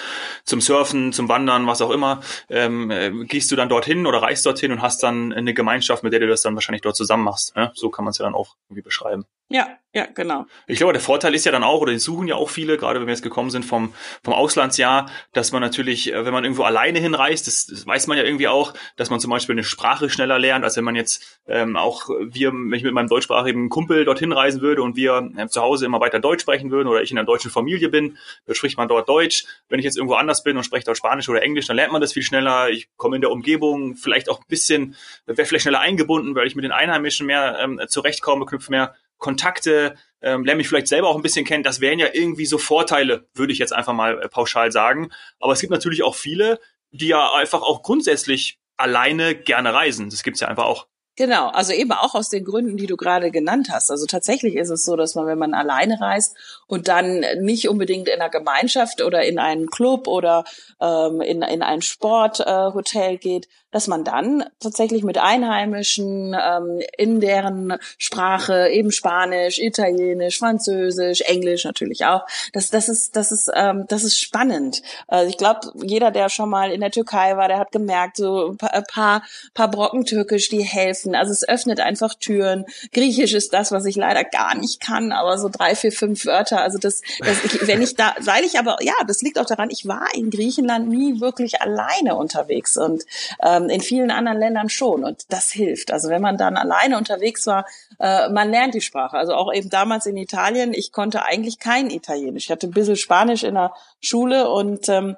zum 0.43 0.61
Surfen, 0.61 1.13
zum 1.13 1.29
Wandern, 1.29 1.65
was 1.67 1.81
auch 1.81 1.91
immer. 1.91 2.21
Ähm, 2.49 2.89
äh, 2.91 3.11
gehst 3.25 3.51
du 3.51 3.55
dann 3.55 3.69
dorthin 3.69 4.05
oder 4.07 4.21
reist 4.23 4.45
dorthin 4.45 4.71
und 4.71 4.81
hast 4.81 5.01
dann 5.03 5.33
eine 5.33 5.53
Gemeinschaft, 5.53 6.03
mit 6.03 6.13
der 6.13 6.19
du 6.19 6.27
das 6.27 6.41
dann 6.41 6.55
wahrscheinlich 6.55 6.81
dort 6.81 6.95
zusammen 6.95 7.23
machst. 7.23 7.55
Ne? 7.55 7.71
So 7.75 7.89
kann 7.89 8.05
man 8.05 8.11
es 8.11 8.17
ja 8.19 8.25
dann 8.25 8.35
auch 8.35 8.55
irgendwie 8.69 8.81
beschreiben. 8.83 9.25
Ja, 9.50 9.77
ja, 9.94 10.07
genau. 10.07 10.45
Ich 10.65 10.80
glaube, 10.80 10.92
der 10.92 11.01
Vorteil 11.01 11.36
ist 11.36 11.45
ja 11.45 11.51
dann 11.51 11.63
auch, 11.63 11.80
oder 11.80 11.92
den 11.92 12.00
suchen 12.00 12.27
ja 12.27 12.36
auch 12.36 12.50
viele, 12.50 12.77
gerade 12.77 13.00
wenn 13.00 13.07
wir 13.07 13.13
jetzt 13.13 13.21
gekommen 13.21 13.51
sind 13.51 13.63
vom, 13.63 13.94
vom 14.24 14.33
Auslandsjahr, 14.33 15.09
dass 15.33 15.51
man 15.51 15.62
natürlich, 15.62 16.12
äh, 16.12 16.25
wenn 16.25 16.33
man 16.33 16.44
irgendwo 16.44 16.63
alleine 16.63 17.00
hinreist, 17.00 17.45
das, 17.45 17.68
das 17.68 17.86
weiß 17.86 18.07
man 18.07 18.18
ja 18.18 18.24
irgendwie 18.24 18.47
auch, 18.47 18.74
dass 18.97 19.12
man 19.12 19.19
zum 19.19 19.30
Beispiel 19.30 19.53
eine 19.53 19.63
Sprache 19.63 20.09
schneller 20.09 20.39
lernt, 20.39 20.65
als 20.65 20.75
wenn 20.77 20.83
man 20.83 20.95
jetzt 20.95 21.39
ähm, 21.47 21.77
auch 21.77 22.09
wir, 22.09 22.51
wenn 22.51 22.74
ich 22.74 22.83
mit 22.83 22.94
meinem 22.94 23.07
deutschsprachigen 23.07 23.69
Kumpel 23.69 24.03
dorthin 24.03 24.33
reisen 24.33 24.62
würde 24.62 24.81
und 24.81 24.95
wir 24.95 25.31
äh, 25.38 25.48
zu 25.48 25.62
Hause 25.62 25.86
immer 25.86 26.01
weiter 26.01 26.19
Deutsch 26.19 26.41
sprechen 26.41 26.71
würden 26.71 26.88
oder 26.88 27.03
ich 27.03 27.12
in 27.12 27.18
einer 27.19 27.25
deutschen 27.27 27.51
Familie 27.51 27.89
bin, 27.89 28.18
dann 28.48 28.56
spricht 28.56 28.77
man 28.77 28.88
dort 28.88 29.07
Deutsch. 29.07 29.45
Wenn 29.69 29.80
ich 29.80 29.86
jetzt 29.86 29.95
irgendwo 29.95 30.15
anders 30.15 30.44
bin 30.44 30.57
und 30.57 30.63
spreche 30.63 30.86
dort 30.86 30.98
Spanisch 30.98 31.30
oder 31.30 31.44
Englisch, 31.44 31.68
dann 31.68 31.75
lernt 31.75 31.94
man 31.94 32.01
das 32.01 32.13
viel 32.13 32.24
schneller. 32.24 32.69
Ich 32.69 32.89
komme 32.98 33.15
in 33.15 33.21
der 33.21 33.31
Umgebung 33.31 33.95
vielleicht 33.95 34.27
auch 34.27 34.39
ein 34.39 34.48
bisschen, 34.50 34.95
wäre 35.27 35.45
vielleicht 35.45 35.62
schneller 35.62 35.80
eingebunden, 35.80 36.36
weil 36.36 36.48
ich 36.48 36.56
mit 36.56 36.65
den 36.65 36.71
Einheimischen 36.71 37.27
mehr 37.27 37.59
ähm, 37.62 37.80
zurechtkomme, 37.88 38.45
knüpfe 38.45 38.71
mehr 38.71 38.95
Kontakte, 39.17 39.95
ähm, 40.21 40.44
lerne 40.44 40.57
mich 40.57 40.67
vielleicht 40.67 40.88
selber 40.88 41.09
auch 41.09 41.15
ein 41.15 41.21
bisschen 41.21 41.45
kennen. 41.45 41.63
Das 41.63 41.81
wären 41.81 42.00
ja 42.00 42.07
irgendwie 42.13 42.45
so 42.45 42.57
Vorteile, 42.57 43.27
würde 43.33 43.53
ich 43.53 43.59
jetzt 43.59 43.73
einfach 43.73 43.94
mal 43.94 44.21
äh, 44.21 44.29
pauschal 44.29 44.71
sagen. 44.71 45.12
Aber 45.39 45.53
es 45.53 45.62
gibt 45.62 45.71
natürlich 45.71 46.03
auch 46.03 46.15
viele, 46.15 46.59
die 46.91 47.07
ja 47.07 47.33
einfach 47.33 47.62
auch 47.62 47.83
grundsätzlich 47.83 48.59
alleine 48.77 49.35
gerne 49.35 49.73
reisen. 49.73 50.09
Das 50.09 50.23
gibt's 50.23 50.39
ja 50.39 50.47
einfach 50.47 50.65
auch. 50.65 50.88
Genau, 51.17 51.47
also 51.47 51.71
eben 51.71 51.94
auch 51.94 52.13
aus 52.13 52.27
den 52.27 52.44
Gründen, 52.44 52.75
die 52.75 52.88
du 52.88 52.97
gerade 52.97 53.31
genannt 53.31 53.69
hast. 53.71 53.89
Also 53.89 54.06
tatsächlich 54.06 54.56
ist 54.56 54.69
es 54.69 54.83
so, 54.83 54.97
dass 54.97 55.15
man, 55.15 55.27
wenn 55.27 55.38
man 55.38 55.53
alleine 55.53 56.01
reist 56.01 56.35
und 56.67 56.89
dann 56.89 57.23
nicht 57.39 57.69
unbedingt 57.69 58.09
in 58.09 58.19
einer 58.19 58.29
Gemeinschaft 58.29 59.01
oder 59.01 59.24
in 59.24 59.39
einen 59.39 59.67
Club 59.67 60.10
oder 60.10 60.43
ähm, 60.81 61.22
in, 61.22 61.41
in 61.41 61.62
ein 61.62 61.81
Sporthotel 61.81 63.13
äh, 63.13 63.17
geht, 63.17 63.48
dass 63.75 63.88
man 63.88 64.05
dann 64.05 64.46
tatsächlich 64.62 65.03
mit 65.03 65.17
Einheimischen 65.17 66.34
ähm, 66.34 66.79
in 66.98 67.20
deren 67.20 67.77
Sprache, 67.98 68.70
eben 68.70 68.89
Spanisch, 68.89 69.60
Italienisch, 69.60 70.39
Französisch, 70.39 71.20
Englisch 71.20 71.65
natürlich 71.65 72.05
auch, 72.05 72.22
das, 72.53 72.70
das 72.70 72.88
ist, 72.88 73.17
das 73.17 73.34
ist, 73.34 73.51
ähm, 73.53 73.84
das 73.89 74.05
ist 74.05 74.17
spannend. 74.17 74.82
Also 75.10 75.29
ich 75.29 75.36
glaube, 75.36 75.74
jeder, 75.84 76.12
der 76.12 76.29
schon 76.29 76.50
mal 76.50 76.72
in 76.72 76.79
der 76.79 76.89
Türkei 76.89 77.36
war, 77.36 77.50
der 77.50 77.60
hat 77.60 77.74
gemerkt, 77.74 78.15
so 78.15 78.55
ein 78.72 78.86
paar, 78.86 79.24
paar 79.53 79.70
Brocken 79.70 80.05
Türkisch, 80.05 80.48
die 80.48 80.63
helfen. 80.63 81.13
Also 81.13 81.34
es 81.34 81.46
öffnet 81.46 81.82
einfach 81.82 82.13
Türen. 82.13 82.63
Griechisch 82.94 83.34
ist 83.34 83.51
das, 83.51 83.74
was 83.74 83.84
ich 83.84 83.98
leider 83.98 84.24
gar 84.24 84.55
nicht 84.55 84.79
kann, 84.79 85.12
aber 85.12 85.38
so 85.38 85.50
drei, 85.50 85.75
vier, 85.75 85.91
fünf 85.91 86.25
Wörter. 86.25 86.62
Also 86.62 86.77
das, 86.77 87.01
das 87.20 87.44
ich, 87.44 87.67
wenn 87.67 87.82
ich 87.82 87.98
da, 87.98 88.15
weil 88.22 88.46
ich 88.46 88.58
aber, 88.58 88.77
ja, 88.79 88.94
das 89.05 89.22
liegt 89.22 89.38
auch 89.38 89.46
daran, 89.46 89.70
ich 89.70 89.86
war 89.86 90.08
in 90.13 90.29
Griechenland 90.29 90.88
nie 90.88 91.20
wirklich 91.20 91.62
alleine 91.62 92.15
unterwegs 92.15 92.77
und 92.77 93.03
ähm, 93.44 93.64
in 93.69 93.81
vielen 93.81 94.12
anderen 94.12 94.39
Ländern 94.39 94.69
schon. 94.69 95.03
Und 95.03 95.31
das 95.31 95.51
hilft. 95.51 95.91
Also 95.91 96.10
wenn 96.10 96.22
man 96.22 96.38
dann 96.38 96.57
alleine 96.57 96.98
unterwegs 96.98 97.45
war, 97.48 97.65
äh, 98.00 98.29
man 98.29 98.50
lernt 98.50 98.74
die 98.74 98.81
Sprache. 98.81 99.17
Also 99.17 99.34
auch 99.34 99.53
eben 99.53 99.69
damals 99.69 100.05
in 100.05 100.17
Italien, 100.17 100.74
ich 100.74 100.91
konnte 100.91 101.24
eigentlich 101.24 101.60
kein 101.60 101.89
Italienisch. 101.89 102.45
Ich 102.45 102.51
hatte 102.51 102.67
ein 102.67 102.72
bisschen 102.72 102.95
Spanisch 102.95 103.43
in 103.43 103.55
der 103.55 103.74
Schule 104.01 104.50
und 104.50 104.89
ähm, 104.89 105.17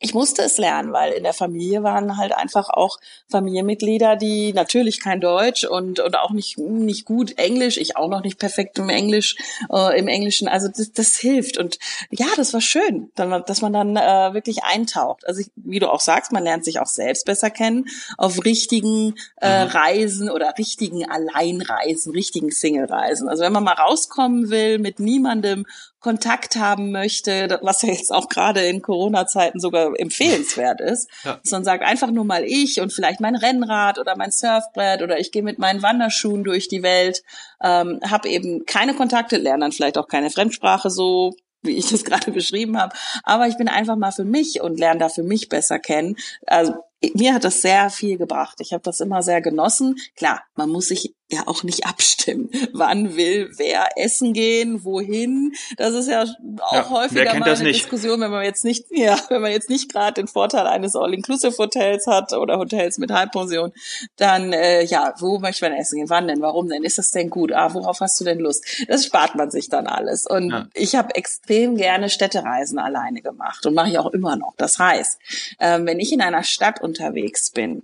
ich 0.00 0.14
musste 0.14 0.42
es 0.42 0.58
lernen, 0.58 0.92
weil 0.92 1.12
in 1.12 1.24
der 1.24 1.32
Familie 1.32 1.82
waren 1.82 2.16
halt 2.16 2.32
einfach 2.32 2.70
auch 2.70 2.98
Familienmitglieder, 3.30 4.16
die 4.16 4.52
natürlich 4.52 5.00
kein 5.00 5.20
Deutsch 5.20 5.64
und, 5.64 6.00
und 6.00 6.16
auch 6.16 6.30
nicht, 6.30 6.56
nicht 6.58 7.04
gut 7.04 7.38
Englisch, 7.38 7.76
ich 7.76 7.96
auch 7.96 8.08
noch 8.08 8.22
nicht 8.22 8.38
perfekt 8.38 8.78
im 8.78 8.88
Englisch, 8.88 9.36
äh, 9.72 9.98
im 9.98 10.08
Englischen. 10.08 10.48
Also 10.48 10.68
das, 10.68 10.92
das 10.92 11.16
hilft. 11.16 11.58
Und 11.58 11.78
ja, 12.10 12.26
das 12.36 12.54
war 12.54 12.60
schön, 12.60 13.10
dann, 13.14 13.42
dass 13.46 13.60
man 13.60 13.72
dann 13.72 13.96
äh, 13.96 14.34
wirklich 14.34 14.62
eintaucht. 14.64 15.26
Also 15.26 15.40
ich, 15.40 15.50
wie 15.56 15.78
du 15.78 15.92
auch 15.92 16.00
sagst, 16.00 16.32
man 16.32 16.44
lernt 16.44 16.64
sich 16.64 16.80
auch 16.80 16.86
selbst 16.86 17.26
besser 17.26 17.50
kennen 17.50 17.86
auf 18.16 18.44
richtigen 18.44 19.14
äh, 19.40 19.58
Mhm. 19.64 19.70
Reisen 19.70 20.30
oder 20.30 20.54
richtigen 20.58 21.08
Alleinreisen, 21.08 22.12
richtigen 22.12 22.50
Single-Reisen. 22.50 23.28
Also 23.28 23.42
wenn 23.42 23.52
man 23.52 23.64
mal 23.64 23.74
rauskommen 23.74 24.50
will, 24.50 24.78
mit 24.78 25.00
niemandem 25.00 25.66
Kontakt 26.00 26.56
haben 26.56 26.92
möchte, 26.92 27.58
was 27.62 27.82
ja 27.82 27.90
jetzt 27.90 28.12
auch 28.12 28.28
gerade 28.28 28.60
in 28.60 28.82
Corona-Zeiten 28.82 29.60
sogar 29.60 29.92
empfehlenswert 29.98 30.80
ist, 30.80 31.08
Ja. 31.24 31.40
man 31.50 31.64
sagt, 31.64 31.82
einfach 31.84 32.10
nur 32.10 32.24
mal 32.24 32.44
ich 32.44 32.80
und 32.80 32.92
vielleicht 32.92 33.20
mein 33.20 33.34
Rennrad 33.34 33.98
oder 33.98 34.16
mein 34.16 34.30
Surfbrett 34.30 35.02
oder 35.02 35.18
ich 35.18 35.32
gehe 35.32 35.42
mit 35.42 35.58
meinen 35.58 35.82
Wanderschuhen 35.82 36.44
durch 36.44 36.68
die 36.68 36.82
Welt, 36.82 37.22
ähm, 37.62 38.00
habe 38.08 38.28
eben 38.28 38.64
keine 38.66 38.94
Kontakte, 38.94 39.36
lerne 39.36 39.60
dann 39.60 39.72
vielleicht 39.72 39.98
auch 39.98 40.08
keine 40.08 40.30
Fremdsprache 40.30 40.90
so 40.90 41.34
wie 41.62 41.76
ich 41.76 41.90
das 41.90 42.04
gerade 42.04 42.30
beschrieben 42.30 42.78
habe, 42.78 42.94
aber 43.24 43.48
ich 43.48 43.56
bin 43.56 43.68
einfach 43.68 43.96
mal 43.96 44.12
für 44.12 44.24
mich 44.24 44.60
und 44.60 44.78
lerne 44.78 45.00
da 45.00 45.08
für 45.08 45.24
mich 45.24 45.48
besser 45.48 45.80
kennen. 45.80 46.16
Also 46.46 46.74
mir 47.14 47.34
hat 47.34 47.44
das 47.44 47.62
sehr 47.62 47.90
viel 47.90 48.16
gebracht. 48.16 48.58
Ich 48.60 48.72
habe 48.72 48.82
das 48.82 49.00
immer 49.00 49.22
sehr 49.22 49.40
genossen. 49.40 49.96
Klar, 50.16 50.42
man 50.54 50.70
muss 50.70 50.88
sich 50.88 51.14
ja 51.30 51.42
auch 51.46 51.62
nicht 51.62 51.86
abstimmen. 51.86 52.50
Wann 52.72 53.16
will 53.16 53.50
wer 53.56 53.88
essen 53.96 54.32
gehen, 54.32 54.84
wohin? 54.84 55.52
Das 55.76 55.94
ist 55.94 56.08
ja 56.08 56.22
auch 56.22 56.72
ja, 56.72 56.90
häufiger 56.90 57.34
mal 57.34 57.48
eine 57.48 57.72
Diskussion, 57.72 58.20
wenn 58.20 58.30
man 58.30 58.44
jetzt 58.44 58.64
nicht, 58.64 58.86
ja, 58.90 59.18
wenn 59.28 59.42
man 59.42 59.50
jetzt 59.50 59.68
nicht 59.68 59.92
gerade 59.92 60.14
den 60.14 60.28
Vorteil 60.28 60.66
eines 60.66 60.96
All-Inclusive-Hotels 60.96 62.06
hat 62.06 62.32
oder 62.32 62.58
Hotels 62.58 62.98
mit 62.98 63.10
Halbpension, 63.10 63.72
dann 64.16 64.52
äh, 64.52 64.84
ja, 64.84 65.14
wo 65.18 65.38
möchte 65.38 65.68
man 65.68 65.78
essen 65.78 65.98
gehen? 65.98 66.10
Wann 66.10 66.28
denn? 66.28 66.40
Warum 66.40 66.68
denn? 66.68 66.84
Ist 66.84 66.98
das 66.98 67.10
denn 67.10 67.30
gut? 67.30 67.52
Ah, 67.52 67.74
worauf 67.74 68.00
hast 68.00 68.18
du 68.20 68.24
denn 68.24 68.38
Lust? 68.38 68.64
Das 68.88 69.04
spart 69.04 69.34
man 69.34 69.50
sich 69.50 69.68
dann 69.68 69.86
alles. 69.86 70.26
Und 70.26 70.50
ja. 70.50 70.66
ich 70.74 70.94
habe 70.94 71.14
extrem 71.14 71.76
gerne 71.76 72.08
Städtereisen 72.08 72.78
alleine 72.78 73.20
gemacht 73.20 73.66
und 73.66 73.74
mache 73.74 73.90
ich 73.90 73.98
auch 73.98 74.12
immer 74.12 74.36
noch. 74.36 74.54
Das 74.56 74.78
heißt, 74.78 75.18
ähm, 75.60 75.86
wenn 75.86 76.00
ich 76.00 76.12
in 76.12 76.22
einer 76.22 76.42
Stadt 76.42 76.80
unterwegs 76.80 77.50
bin, 77.50 77.82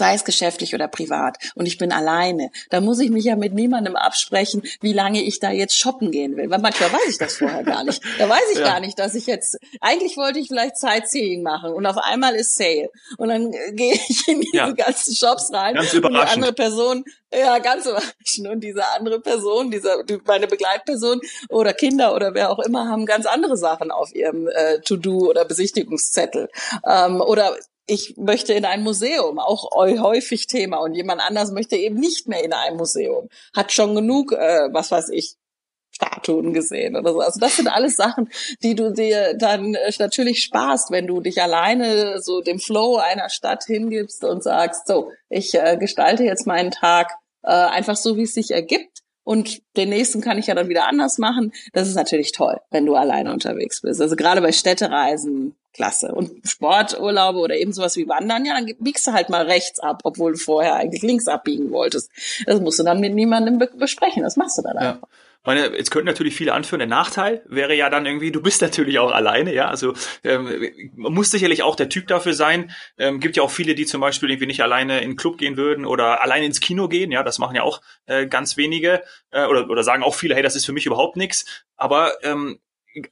sei 0.00 0.14
es 0.14 0.24
geschäftlich 0.24 0.74
oder 0.74 0.88
privat, 0.88 1.36
und 1.54 1.66
ich 1.66 1.76
bin 1.76 1.92
alleine, 1.92 2.50
da 2.70 2.80
muss 2.80 2.98
ich 3.00 3.10
mich 3.10 3.26
ja 3.26 3.36
mit 3.36 3.52
niemandem 3.52 3.96
absprechen, 3.96 4.62
wie 4.80 4.94
lange 4.94 5.22
ich 5.22 5.40
da 5.40 5.50
jetzt 5.50 5.76
shoppen 5.76 6.10
gehen 6.10 6.36
will. 6.36 6.50
Weil 6.50 6.58
manchmal 6.58 6.90
weiß 6.92 7.08
ich 7.08 7.18
das 7.18 7.36
vorher 7.36 7.62
gar 7.62 7.84
nicht. 7.84 8.02
Da 8.18 8.28
weiß 8.28 8.50
ich 8.52 8.58
ja. 8.58 8.64
gar 8.64 8.80
nicht, 8.80 8.98
dass 8.98 9.14
ich 9.14 9.26
jetzt, 9.26 9.58
eigentlich 9.80 10.16
wollte 10.16 10.38
ich 10.38 10.48
vielleicht 10.48 10.78
Sightseeing 10.78 11.42
machen 11.42 11.72
und 11.72 11.84
auf 11.84 11.98
einmal 11.98 12.34
ist 12.34 12.56
Sale. 12.56 12.90
Und 13.18 13.28
dann 13.28 13.50
gehe 13.72 13.92
ich 13.92 14.26
in 14.26 14.40
diese 14.40 14.56
ja. 14.56 14.70
ganzen 14.70 15.14
Shops 15.14 15.52
rein 15.52 15.74
ganz 15.74 15.92
und 15.92 16.10
die 16.10 16.16
andere 16.16 16.52
Person, 16.54 17.04
ja, 17.32 17.58
ganz 17.58 17.84
überraschend. 17.84 18.48
Und 18.48 18.60
diese 18.60 18.86
andere 18.88 19.20
Person, 19.20 19.70
diese, 19.70 20.04
meine 20.26 20.46
Begleitperson 20.46 21.20
oder 21.50 21.74
Kinder 21.74 22.14
oder 22.14 22.34
wer 22.34 22.50
auch 22.50 22.58
immer, 22.60 22.88
haben 22.88 23.06
ganz 23.06 23.26
andere 23.26 23.56
Sachen 23.56 23.90
auf 23.90 24.14
ihrem 24.14 24.48
äh, 24.48 24.80
To-Do 24.80 25.28
oder 25.28 25.44
Besichtigungszettel. 25.44 26.48
Ähm, 26.86 27.20
oder 27.20 27.54
ich 27.90 28.16
möchte 28.16 28.52
in 28.52 28.64
ein 28.64 28.82
Museum, 28.82 29.40
auch 29.40 29.70
häufig 29.72 30.46
Thema. 30.46 30.78
Und 30.78 30.94
jemand 30.94 31.20
anders 31.20 31.50
möchte 31.50 31.76
eben 31.76 31.96
nicht 31.96 32.28
mehr 32.28 32.44
in 32.44 32.52
ein 32.52 32.76
Museum. 32.76 33.28
Hat 33.54 33.72
schon 33.72 33.96
genug, 33.96 34.32
äh, 34.32 34.68
was 34.72 34.92
weiß 34.92 35.08
ich, 35.08 35.34
Statuen 35.90 36.54
gesehen 36.54 36.96
oder 36.96 37.12
so. 37.12 37.20
Also 37.20 37.40
das 37.40 37.56
sind 37.56 37.66
alles 37.66 37.96
Sachen, 37.96 38.30
die 38.62 38.76
du 38.76 38.92
dir 38.92 39.34
dann 39.36 39.74
äh, 39.74 39.92
natürlich 39.98 40.44
sparst, 40.44 40.92
wenn 40.92 41.08
du 41.08 41.20
dich 41.20 41.42
alleine 41.42 42.22
so 42.22 42.40
dem 42.40 42.60
Flow 42.60 42.96
einer 42.96 43.28
Stadt 43.28 43.64
hingibst 43.64 44.22
und 44.24 44.42
sagst, 44.42 44.86
so, 44.86 45.10
ich 45.28 45.54
äh, 45.54 45.76
gestalte 45.76 46.22
jetzt 46.22 46.46
meinen 46.46 46.70
Tag 46.70 47.12
äh, 47.42 47.50
einfach 47.50 47.96
so, 47.96 48.16
wie 48.16 48.22
es 48.22 48.34
sich 48.34 48.52
ergibt. 48.52 49.00
Und 49.24 49.62
den 49.76 49.90
nächsten 49.90 50.20
kann 50.20 50.38
ich 50.38 50.46
ja 50.46 50.54
dann 50.54 50.68
wieder 50.68 50.88
anders 50.88 51.18
machen. 51.18 51.52
Das 51.72 51.88
ist 51.88 51.94
natürlich 51.96 52.32
toll, 52.32 52.58
wenn 52.70 52.86
du 52.86 52.94
alleine 52.94 53.32
unterwegs 53.32 53.82
bist. 53.82 54.00
Also 54.00 54.16
gerade 54.16 54.40
bei 54.40 54.52
Städtereisen 54.52 55.56
klasse. 55.72 56.12
Und 56.12 56.48
Sporturlaube 56.48 57.38
oder 57.38 57.56
eben 57.56 57.72
sowas 57.72 57.96
wie 57.96 58.08
Wandern, 58.08 58.44
ja, 58.44 58.54
dann 58.54 58.70
biegst 58.78 59.06
du 59.06 59.12
halt 59.12 59.28
mal 59.28 59.46
rechts 59.46 59.80
ab, 59.80 60.00
obwohl 60.04 60.32
du 60.32 60.38
vorher 60.38 60.74
eigentlich 60.74 61.02
links 61.02 61.28
abbiegen 61.28 61.70
wolltest. 61.70 62.10
Das 62.46 62.60
musst 62.60 62.78
du 62.78 62.82
dann 62.82 63.00
mit 63.00 63.14
niemandem 63.14 63.58
be 63.58 63.70
besprechen. 63.74 64.22
Das 64.22 64.36
machst 64.36 64.58
du 64.58 64.62
dann 64.62 64.76
ja. 64.76 64.92
einfach. 64.92 65.08
Meine, 65.42 65.74
jetzt 65.74 65.90
könnten 65.90 66.06
natürlich 66.06 66.34
viele 66.34 66.52
anführen, 66.52 66.80
der 66.80 66.88
Nachteil 66.88 67.42
wäre 67.48 67.74
ja 67.74 67.88
dann 67.88 68.04
irgendwie, 68.04 68.30
du 68.30 68.42
bist 68.42 68.60
natürlich 68.60 68.98
auch 68.98 69.10
alleine, 69.10 69.54
ja. 69.54 69.68
Also 69.68 69.94
ähm, 70.22 70.68
man 70.96 71.14
muss 71.14 71.30
sicherlich 71.30 71.62
auch 71.62 71.76
der 71.76 71.88
Typ 71.88 72.08
dafür 72.08 72.34
sein. 72.34 72.72
Ähm, 72.98 73.20
gibt 73.20 73.36
ja 73.36 73.42
auch 73.42 73.50
viele, 73.50 73.74
die 73.74 73.86
zum 73.86 74.02
Beispiel 74.02 74.28
irgendwie 74.28 74.46
nicht 74.46 74.62
alleine 74.62 75.00
in 75.00 75.12
den 75.12 75.16
Club 75.16 75.38
gehen 75.38 75.56
würden 75.56 75.86
oder 75.86 76.22
alleine 76.22 76.44
ins 76.44 76.60
Kino 76.60 76.88
gehen, 76.88 77.10
ja, 77.10 77.22
das 77.22 77.38
machen 77.38 77.56
ja 77.56 77.62
auch 77.62 77.80
äh, 78.04 78.26
ganz 78.26 78.58
wenige 78.58 79.02
äh, 79.30 79.46
oder, 79.46 79.70
oder 79.70 79.82
sagen 79.82 80.02
auch 80.02 80.14
viele, 80.14 80.34
hey, 80.34 80.42
das 80.42 80.56
ist 80.56 80.66
für 80.66 80.72
mich 80.72 80.84
überhaupt 80.84 81.16
nichts. 81.16 81.64
Aber 81.78 82.12
ähm, 82.22 82.60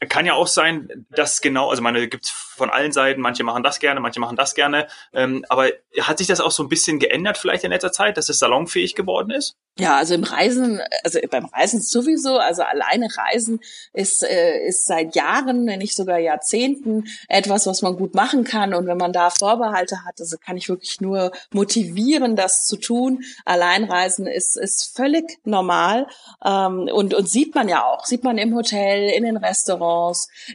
kann 0.09 0.27
ja 0.27 0.35
auch 0.35 0.47
sein, 0.47 1.07
dass 1.11 1.41
genau, 1.41 1.71
also 1.71 1.83
meine 1.83 2.09
gibt's 2.09 2.31
von 2.31 2.71
allen 2.71 2.93
Seiten, 2.93 3.21
manche 3.21 3.45
machen 3.45 3.63
das 3.63 3.79
gerne, 3.79 4.01
manche 4.01 4.21
machen 4.21 4.37
das 4.37 4.55
gerne. 4.55 4.89
Ähm, 5.13 5.45
aber 5.49 5.69
hat 6.01 6.19
sich 6.19 6.27
das 6.27 6.41
auch 6.41 6.51
so 6.51 6.65
ein 6.65 6.69
bisschen 6.69 6.99
geändert 6.99 7.39
vielleicht 7.39 7.65
in 7.65 7.71
letzter 7.71 7.93
Zeit, 7.93 8.17
dass 8.17 8.29
es 8.29 8.39
salonfähig 8.39 8.95
geworden 8.95 9.31
ist? 9.31 9.57
Ja, 9.79 9.97
also 9.97 10.15
im 10.15 10.25
Reisen, 10.25 10.81
also 11.05 11.21
beim 11.31 11.45
Reisen 11.47 11.81
sowieso, 11.81 12.39
also 12.39 12.63
alleine 12.63 13.09
Reisen 13.17 13.61
ist, 13.93 14.25
äh, 14.25 14.67
ist 14.67 14.87
seit 14.87 15.15
Jahren, 15.15 15.67
wenn 15.69 15.79
nicht 15.79 15.95
sogar 15.95 16.19
Jahrzehnten 16.19 17.05
etwas, 17.29 17.67
was 17.67 17.83
man 17.83 17.97
gut 17.97 18.15
machen 18.15 18.43
kann. 18.43 18.75
Und 18.75 18.89
wenn 18.89 18.97
man 18.97 19.13
da 19.13 19.31
Vorbehalte 19.31 20.05
hat, 20.05 20.19
also 20.19 20.37
kann 20.45 20.57
ich 20.57 20.69
wirklich 20.69 21.01
nur 21.01 21.31
motivieren, 21.53 22.35
das 22.35 22.67
zu 22.67 22.77
tun. 22.77 23.23
Alleinreisen 23.45 24.27
ist, 24.27 24.57
ist 24.57 24.97
völlig 24.97 25.39
normal 25.45 26.09
ähm, 26.45 26.89
und, 26.93 27.15
und 27.15 27.29
sieht 27.29 27.55
man 27.55 27.69
ja 27.69 27.85
auch, 27.85 28.05
sieht 28.05 28.25
man 28.25 28.37
im 28.37 28.57
Hotel, 28.57 29.11
in 29.11 29.23
den 29.23 29.37
Restaurants, 29.37 29.68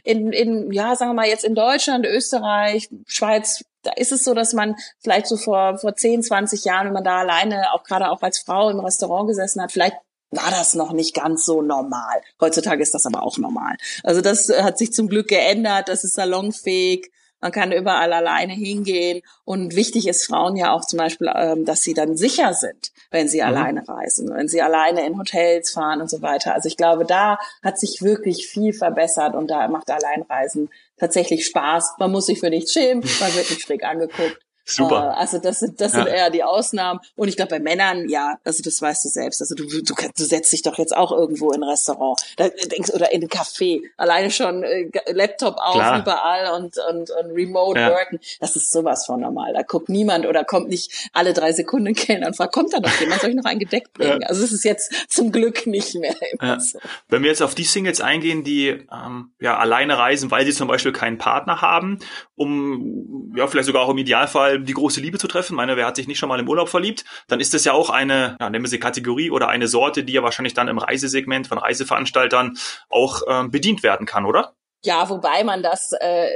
in, 0.02 0.32
in, 0.32 0.72
ja, 0.72 0.96
sagen 0.96 1.10
wir 1.10 1.14
mal 1.14 1.28
jetzt 1.28 1.44
in 1.44 1.54
Deutschland, 1.54 2.06
Österreich, 2.06 2.88
Schweiz, 3.06 3.64
da 3.82 3.92
ist 3.92 4.12
es 4.12 4.24
so, 4.24 4.34
dass 4.34 4.52
man 4.52 4.76
vielleicht 5.00 5.26
so 5.26 5.36
vor, 5.36 5.78
vor 5.78 5.94
10, 5.94 6.22
20 6.22 6.64
Jahren, 6.64 6.86
wenn 6.86 6.94
man 6.94 7.04
da 7.04 7.18
alleine, 7.18 7.72
auch 7.72 7.84
gerade 7.84 8.10
auch 8.10 8.22
als 8.22 8.38
Frau 8.38 8.70
im 8.70 8.80
Restaurant 8.80 9.28
gesessen 9.28 9.62
hat, 9.62 9.72
vielleicht 9.72 9.96
war 10.30 10.50
das 10.50 10.74
noch 10.74 10.92
nicht 10.92 11.14
ganz 11.14 11.44
so 11.44 11.62
normal. 11.62 12.20
Heutzutage 12.40 12.82
ist 12.82 12.94
das 12.94 13.06
aber 13.06 13.22
auch 13.22 13.38
normal. 13.38 13.76
Also 14.02 14.20
das 14.20 14.48
hat 14.48 14.78
sich 14.78 14.92
zum 14.92 15.08
Glück 15.08 15.28
geändert, 15.28 15.88
das 15.88 16.04
ist 16.04 16.14
salonfähig. 16.14 17.10
Man 17.44 17.52
kann 17.52 17.72
überall 17.72 18.10
alleine 18.14 18.54
hingehen. 18.54 19.20
Und 19.44 19.76
wichtig 19.76 20.08
ist 20.08 20.24
Frauen 20.24 20.56
ja 20.56 20.72
auch 20.72 20.86
zum 20.86 20.98
Beispiel, 20.98 21.30
ähm, 21.36 21.66
dass 21.66 21.82
sie 21.82 21.92
dann 21.92 22.16
sicher 22.16 22.54
sind, 22.54 22.90
wenn 23.10 23.28
sie 23.28 23.42
mhm. 23.42 23.48
alleine 23.48 23.86
reisen, 23.86 24.34
wenn 24.34 24.48
sie 24.48 24.62
alleine 24.62 25.06
in 25.06 25.18
Hotels 25.18 25.72
fahren 25.72 26.00
und 26.00 26.08
so 26.08 26.22
weiter. 26.22 26.54
Also 26.54 26.68
ich 26.68 26.78
glaube, 26.78 27.04
da 27.04 27.36
hat 27.62 27.78
sich 27.78 28.00
wirklich 28.00 28.46
viel 28.46 28.72
verbessert 28.72 29.34
und 29.34 29.50
da 29.50 29.68
macht 29.68 29.90
Alleinreisen 29.90 30.70
tatsächlich 30.96 31.44
Spaß. 31.44 31.96
Man 31.98 32.12
muss 32.12 32.24
sich 32.24 32.40
für 32.40 32.48
nichts 32.48 32.72
schämen, 32.72 33.04
man 33.20 33.34
wird 33.34 33.50
nicht 33.50 33.60
schräg 33.60 33.84
angeguckt. 33.84 34.38
Super. 34.64 35.14
Äh, 35.14 35.20
also 35.20 35.38
das 35.38 35.60
sind 35.60 35.80
das 35.80 35.92
ja. 35.92 35.98
sind 36.04 36.08
eher 36.08 36.30
die 36.30 36.42
Ausnahmen. 36.42 37.00
Und 37.16 37.28
ich 37.28 37.36
glaube 37.36 37.50
bei 37.50 37.60
Männern, 37.60 38.08
ja, 38.08 38.38
also 38.44 38.62
das 38.62 38.80
weißt 38.80 39.04
du 39.04 39.08
selbst. 39.08 39.40
Also 39.40 39.54
du, 39.54 39.66
du, 39.66 39.82
du 39.82 40.24
setzt 40.24 40.52
dich 40.52 40.62
doch 40.62 40.78
jetzt 40.78 40.96
auch 40.96 41.12
irgendwo 41.12 41.52
in 41.52 41.62
ein 41.62 41.68
Restaurant 41.68 42.18
da 42.36 42.48
denkst, 42.48 42.92
oder 42.92 43.12
in 43.12 43.22
ein 43.22 43.28
Café. 43.28 43.82
Alleine 43.96 44.30
schon 44.30 44.62
äh, 44.62 44.90
Laptop 45.12 45.56
auf 45.58 45.74
Klar. 45.74 46.00
überall 46.00 46.60
und, 46.60 46.76
und, 46.90 47.10
und 47.10 47.30
Remote 47.32 47.78
ja. 47.78 47.90
worken. 47.90 48.20
Das 48.40 48.56
ist 48.56 48.70
sowas 48.70 49.06
von 49.06 49.20
normal. 49.20 49.52
Da 49.52 49.62
guckt 49.62 49.88
niemand 49.88 50.26
oder 50.26 50.44
kommt 50.44 50.68
nicht 50.68 51.10
alle 51.12 51.34
drei 51.34 51.52
Sekunden 51.52 51.94
Kellner 51.94 52.28
und 52.28 52.36
fragt, 52.36 52.54
kommt 52.54 52.72
da 52.72 52.80
noch 52.80 53.00
jemand? 53.00 53.20
Soll 53.20 53.30
ich 53.30 53.36
noch 53.36 53.44
ein 53.44 53.58
Gedeck 53.58 53.92
bringen? 53.92 54.22
Ja. 54.22 54.28
Also 54.28 54.44
es 54.44 54.52
ist 54.52 54.64
jetzt 54.64 54.92
zum 55.08 55.30
Glück 55.30 55.66
nicht 55.66 55.94
mehr 55.94 56.14
immer 56.32 56.60
so. 56.60 56.78
Wenn 57.08 57.22
wir 57.22 57.30
jetzt 57.30 57.42
auf 57.42 57.54
die 57.54 57.64
Singles 57.64 58.00
eingehen, 58.00 58.44
die 58.44 58.68
ähm, 58.68 59.32
ja 59.40 59.58
alleine 59.58 59.98
reisen, 59.98 60.30
weil 60.30 60.46
sie 60.46 60.52
zum 60.52 60.68
Beispiel 60.68 60.92
keinen 60.92 61.18
Partner 61.18 61.60
haben, 61.60 61.98
um 62.34 63.32
ja 63.36 63.46
vielleicht 63.46 63.66
sogar 63.66 63.82
auch 63.82 63.90
im 63.90 63.98
Idealfall 63.98 64.53
die 64.58 64.72
große 64.74 65.00
Liebe 65.00 65.18
zu 65.18 65.28
treffen. 65.28 65.56
Meine, 65.56 65.76
wer 65.76 65.86
hat 65.86 65.96
sich 65.96 66.08
nicht 66.08 66.18
schon 66.18 66.28
mal 66.28 66.40
im 66.40 66.48
Urlaub 66.48 66.68
verliebt? 66.68 67.04
Dann 67.28 67.40
ist 67.40 67.54
das 67.54 67.64
ja 67.64 67.72
auch 67.72 67.90
eine, 67.90 68.36
ja, 68.40 68.50
nennen 68.50 68.64
wir 68.64 68.68
sie 68.68 68.78
Kategorie 68.78 69.30
oder 69.30 69.48
eine 69.48 69.68
Sorte, 69.68 70.04
die 70.04 70.12
ja 70.12 70.22
wahrscheinlich 70.22 70.54
dann 70.54 70.68
im 70.68 70.78
Reisesegment 70.78 71.46
von 71.46 71.58
Reiseveranstaltern 71.58 72.56
auch 72.88 73.22
ähm, 73.28 73.50
bedient 73.50 73.82
werden 73.82 74.06
kann, 74.06 74.26
oder? 74.26 74.54
Ja, 74.84 75.08
wobei 75.08 75.44
man 75.44 75.62
das, 75.62 75.92
äh, 75.98 76.28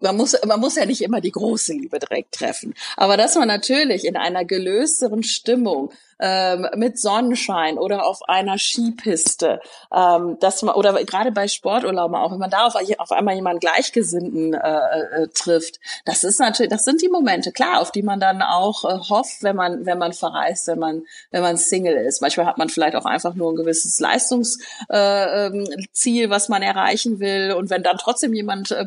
man 0.00 0.16
muss, 0.16 0.36
man 0.46 0.60
muss 0.60 0.76
ja 0.76 0.86
nicht 0.86 1.02
immer 1.02 1.20
die 1.20 1.32
große 1.32 1.72
Liebe 1.72 1.98
direkt 1.98 2.34
treffen. 2.34 2.72
Aber 2.96 3.16
dass 3.16 3.34
man 3.34 3.48
natürlich 3.48 4.04
in 4.04 4.16
einer 4.16 4.44
gelösteren 4.44 5.24
Stimmung 5.24 5.92
ähm, 6.18 6.68
mit 6.76 6.98
Sonnenschein 6.98 7.78
oder 7.78 8.06
auf 8.06 8.20
einer 8.28 8.58
Skipiste, 8.58 9.60
ähm, 9.94 10.38
dass 10.40 10.62
man 10.62 10.74
oder 10.74 10.92
gerade 11.04 11.32
bei 11.32 11.48
Sporturlauben 11.48 12.16
auch, 12.16 12.32
wenn 12.32 12.38
man 12.38 12.50
da 12.50 12.66
auf, 12.66 12.74
auf 12.98 13.12
einmal 13.12 13.34
jemanden 13.34 13.60
Gleichgesinnten 13.60 14.54
äh, 14.54 15.22
äh, 15.22 15.28
trifft, 15.28 15.78
das 16.04 16.24
ist 16.24 16.40
natürlich, 16.40 16.70
das 16.70 16.84
sind 16.84 17.02
die 17.02 17.08
Momente 17.08 17.52
klar, 17.52 17.80
auf 17.80 17.92
die 17.92 18.02
man 18.02 18.20
dann 18.20 18.42
auch 18.42 18.84
äh, 18.84 18.98
hofft, 19.08 19.42
wenn 19.42 19.56
man 19.56 19.84
wenn 19.84 19.98
man 19.98 20.12
verreist, 20.12 20.68
wenn 20.68 20.78
man 20.78 21.02
wenn 21.30 21.42
man 21.42 21.56
Single 21.56 21.96
ist. 21.96 22.22
Manchmal 22.22 22.46
hat 22.46 22.58
man 22.58 22.68
vielleicht 22.68 22.96
auch 22.96 23.04
einfach 23.04 23.34
nur 23.34 23.52
ein 23.52 23.56
gewisses 23.56 24.00
Leistungsziel, 24.00 24.64
äh, 24.90 25.46
ähm, 25.46 26.30
was 26.30 26.48
man 26.48 26.62
erreichen 26.62 27.20
will 27.20 27.52
und 27.52 27.70
wenn 27.70 27.82
dann 27.82 27.98
trotzdem 27.98 28.32
jemand 28.32 28.70
äh, 28.70 28.86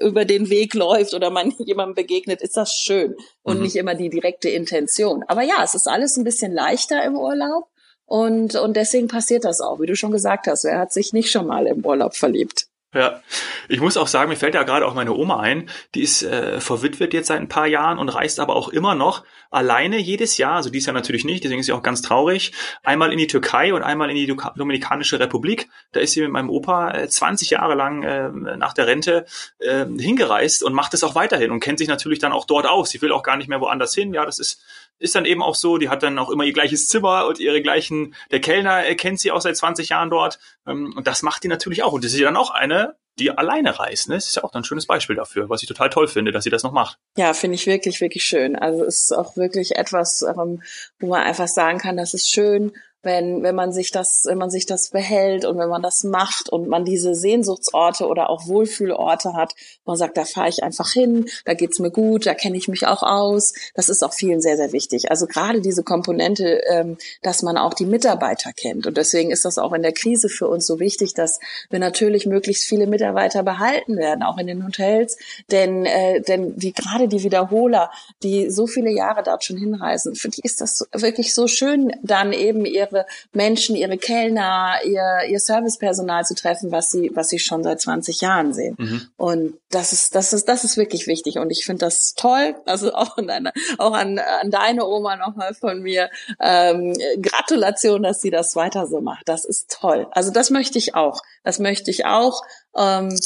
über 0.00 0.24
den 0.24 0.48
Weg 0.48 0.74
läuft 0.74 1.14
oder 1.14 1.30
man 1.30 1.50
jemandem 1.58 1.94
begegnet, 1.94 2.40
ist 2.40 2.56
das 2.56 2.72
schön 2.72 3.16
und 3.42 3.56
mhm. 3.56 3.62
nicht 3.64 3.76
immer 3.76 3.94
die 3.94 4.10
direkte 4.10 4.48
Intention. 4.48 5.24
Aber 5.26 5.42
ja, 5.42 5.62
es 5.62 5.74
ist 5.74 5.88
alles 5.88 6.16
ein 6.16 6.24
bisschen 6.24 6.51
leichter 6.52 7.04
im 7.04 7.16
Urlaub. 7.16 7.68
Und, 8.04 8.56
und 8.56 8.76
deswegen 8.76 9.08
passiert 9.08 9.44
das 9.44 9.60
auch, 9.60 9.80
wie 9.80 9.86
du 9.86 9.96
schon 9.96 10.12
gesagt 10.12 10.46
hast. 10.46 10.64
Wer 10.64 10.78
hat 10.78 10.92
sich 10.92 11.12
nicht 11.12 11.30
schon 11.30 11.46
mal 11.46 11.66
im 11.66 11.84
Urlaub 11.84 12.14
verliebt? 12.14 12.66
Ja, 12.94 13.22
ich 13.70 13.80
muss 13.80 13.96
auch 13.96 14.06
sagen, 14.06 14.28
mir 14.28 14.36
fällt 14.36 14.54
ja 14.54 14.64
gerade 14.64 14.86
auch 14.86 14.92
meine 14.92 15.14
Oma 15.14 15.40
ein, 15.40 15.70
die 15.94 16.02
ist 16.02 16.22
äh, 16.24 16.60
verwitwet 16.60 17.14
jetzt 17.14 17.28
seit 17.28 17.40
ein 17.40 17.48
paar 17.48 17.66
Jahren 17.66 17.98
und 17.98 18.10
reist 18.10 18.38
aber 18.38 18.54
auch 18.54 18.68
immer 18.68 18.94
noch 18.94 19.24
alleine 19.50 19.96
jedes 19.98 20.36
Jahr, 20.36 20.56
also 20.56 20.68
dies 20.68 20.84
Jahr 20.84 20.92
natürlich 20.92 21.24
nicht, 21.24 21.42
deswegen 21.42 21.60
ist 21.60 21.66
sie 21.66 21.72
auch 21.72 21.82
ganz 21.82 22.02
traurig, 22.02 22.52
einmal 22.82 23.10
in 23.10 23.16
die 23.16 23.28
Türkei 23.28 23.72
und 23.72 23.82
einmal 23.82 24.10
in 24.10 24.16
die 24.16 24.26
Dominikanische 24.26 25.18
Republik. 25.20 25.70
Da 25.92 26.00
ist 26.00 26.12
sie 26.12 26.20
mit 26.20 26.32
meinem 26.32 26.50
Opa 26.50 26.90
äh, 26.90 27.08
20 27.08 27.48
Jahre 27.48 27.74
lang 27.74 28.02
äh, 28.02 28.28
nach 28.58 28.74
der 28.74 28.86
Rente 28.86 29.24
äh, 29.58 29.86
hingereist 29.86 30.62
und 30.62 30.74
macht 30.74 30.92
es 30.92 31.02
auch 31.02 31.14
weiterhin 31.14 31.50
und 31.50 31.60
kennt 31.60 31.78
sich 31.78 31.88
natürlich 31.88 32.18
dann 32.18 32.32
auch 32.32 32.44
dort 32.44 32.66
aus. 32.66 32.90
Sie 32.90 33.00
will 33.00 33.12
auch 33.12 33.22
gar 33.22 33.38
nicht 33.38 33.48
mehr 33.48 33.60
woanders 33.62 33.94
hin. 33.94 34.12
Ja, 34.12 34.26
das 34.26 34.38
ist 34.38 34.62
ist 35.02 35.14
dann 35.14 35.24
eben 35.24 35.42
auch 35.42 35.54
so, 35.54 35.78
die 35.78 35.88
hat 35.88 36.02
dann 36.02 36.18
auch 36.18 36.30
immer 36.30 36.44
ihr 36.44 36.52
gleiches 36.52 36.88
Zimmer 36.88 37.26
und 37.26 37.40
ihre 37.40 37.60
gleichen, 37.60 38.14
der 38.30 38.40
Kellner 38.40 38.82
kennt 38.94 39.20
sie 39.20 39.32
auch 39.32 39.40
seit 39.40 39.56
20 39.56 39.88
Jahren 39.90 40.10
dort. 40.10 40.38
Ähm, 40.66 40.94
und 40.96 41.06
das 41.06 41.22
macht 41.22 41.44
die 41.44 41.48
natürlich 41.48 41.82
auch. 41.82 41.92
Und 41.92 42.04
das 42.04 42.12
ist 42.12 42.18
ja 42.18 42.26
dann 42.26 42.36
auch 42.36 42.50
eine 42.50 42.96
die 43.18 43.30
alleine 43.30 43.78
reist. 43.78 44.08
Ne? 44.08 44.14
Das 44.14 44.26
ist 44.26 44.36
ja 44.36 44.44
auch 44.44 44.54
ein 44.54 44.64
schönes 44.64 44.86
Beispiel 44.86 45.16
dafür, 45.16 45.50
was 45.50 45.62
ich 45.62 45.68
total 45.68 45.90
toll 45.90 46.08
finde, 46.08 46.32
dass 46.32 46.44
sie 46.44 46.50
das 46.50 46.62
noch 46.62 46.72
macht. 46.72 46.98
Ja, 47.16 47.34
finde 47.34 47.56
ich 47.56 47.66
wirklich, 47.66 48.00
wirklich 48.00 48.24
schön. 48.24 48.56
Also 48.56 48.84
es 48.84 49.02
ist 49.02 49.12
auch 49.12 49.36
wirklich 49.36 49.76
etwas, 49.76 50.22
ähm, 50.22 50.62
wo 50.98 51.08
man 51.08 51.22
einfach 51.22 51.48
sagen 51.48 51.78
kann, 51.78 51.96
das 51.96 52.14
ist 52.14 52.30
schön 52.30 52.72
wenn, 53.02 53.42
wenn 53.42 53.54
man 53.54 53.72
sich 53.72 53.90
das, 53.90 54.24
wenn 54.26 54.38
man 54.38 54.50
sich 54.50 54.66
das 54.66 54.90
behält 54.90 55.44
und 55.44 55.58
wenn 55.58 55.68
man 55.68 55.82
das 55.82 56.04
macht 56.04 56.48
und 56.48 56.68
man 56.68 56.84
diese 56.84 57.14
Sehnsuchtsorte 57.14 58.06
oder 58.06 58.30
auch 58.30 58.46
Wohlfühlorte 58.46 59.34
hat, 59.34 59.54
man 59.84 59.96
sagt, 59.96 60.16
da 60.16 60.24
fahre 60.24 60.48
ich 60.48 60.62
einfach 60.62 60.90
hin, 60.92 61.26
da 61.44 61.54
geht's 61.54 61.78
mir 61.78 61.90
gut, 61.90 62.26
da 62.26 62.34
kenne 62.34 62.56
ich 62.56 62.68
mich 62.68 62.86
auch 62.86 63.02
aus. 63.02 63.52
Das 63.74 63.88
ist 63.88 64.02
auch 64.02 64.12
vielen 64.12 64.40
sehr, 64.40 64.56
sehr 64.56 64.72
wichtig. 64.72 65.10
Also 65.10 65.26
gerade 65.26 65.60
diese 65.60 65.82
Komponente, 65.82 66.62
ähm, 66.68 66.96
dass 67.22 67.42
man 67.42 67.56
auch 67.56 67.74
die 67.74 67.86
Mitarbeiter 67.86 68.52
kennt. 68.52 68.86
Und 68.86 68.96
deswegen 68.96 69.30
ist 69.30 69.44
das 69.44 69.58
auch 69.58 69.72
in 69.72 69.82
der 69.82 69.92
Krise 69.92 70.28
für 70.28 70.48
uns 70.48 70.66
so 70.66 70.78
wichtig, 70.78 71.14
dass 71.14 71.40
wir 71.70 71.78
natürlich 71.78 72.26
möglichst 72.26 72.64
viele 72.64 72.86
Mitarbeiter 72.86 73.42
behalten 73.42 73.96
werden, 73.96 74.22
auch 74.22 74.38
in 74.38 74.46
den 74.46 74.64
Hotels. 74.64 75.16
Denn, 75.50 75.84
äh, 75.86 76.20
denn 76.20 76.56
die 76.56 76.72
gerade 76.72 77.08
die 77.08 77.22
Wiederholer, 77.22 77.90
die 78.22 78.50
so 78.50 78.66
viele 78.66 78.90
Jahre 78.90 79.22
dort 79.22 79.44
schon 79.44 79.56
hinreisen, 79.56 80.14
für 80.14 80.28
die 80.28 80.42
ist 80.42 80.60
das 80.60 80.86
wirklich 80.92 81.34
so 81.34 81.48
schön, 81.48 81.92
dann 82.02 82.32
eben 82.32 82.64
ihre 82.64 82.91
ihre 82.92 83.06
Menschen, 83.32 83.76
ihre 83.76 83.98
Kellner, 83.98 84.76
ihr, 84.84 85.28
ihr 85.28 85.40
Servicepersonal 85.40 86.24
zu 86.24 86.34
treffen, 86.34 86.72
was 86.72 86.90
sie, 86.90 87.10
was 87.14 87.28
sie 87.28 87.38
schon 87.38 87.62
seit 87.62 87.80
20 87.80 88.20
Jahren 88.20 88.52
sehen. 88.52 88.76
Mhm. 88.78 89.08
Und 89.16 89.54
das 89.70 89.92
ist, 89.92 90.14
das 90.14 90.32
ist, 90.32 90.48
das 90.48 90.64
ist 90.64 90.76
wirklich 90.76 91.06
wichtig. 91.06 91.38
Und 91.38 91.50
ich 91.50 91.64
finde 91.64 91.84
das 91.84 92.14
toll. 92.14 92.54
Also 92.66 92.92
auch 92.94 93.16
an 93.16 93.26
deine, 93.26 93.52
auch 93.78 93.92
an, 93.92 94.18
an 94.18 94.50
deine 94.50 94.86
Oma 94.86 95.16
nochmal 95.16 95.54
von 95.54 95.80
mir. 95.80 96.10
Ähm, 96.40 96.94
Gratulation, 97.20 98.02
dass 98.02 98.20
sie 98.20 98.30
das 98.30 98.54
weiter 98.56 98.86
so 98.86 99.00
macht. 99.00 99.28
Das 99.28 99.44
ist 99.44 99.70
toll. 99.70 100.06
Also 100.10 100.30
das 100.30 100.50
möchte 100.50 100.78
ich 100.78 100.94
auch. 100.94 101.20
Das 101.44 101.58
möchte 101.58 101.90
ich 101.90 102.06
auch. 102.06 102.42
Ähm, 102.76 103.16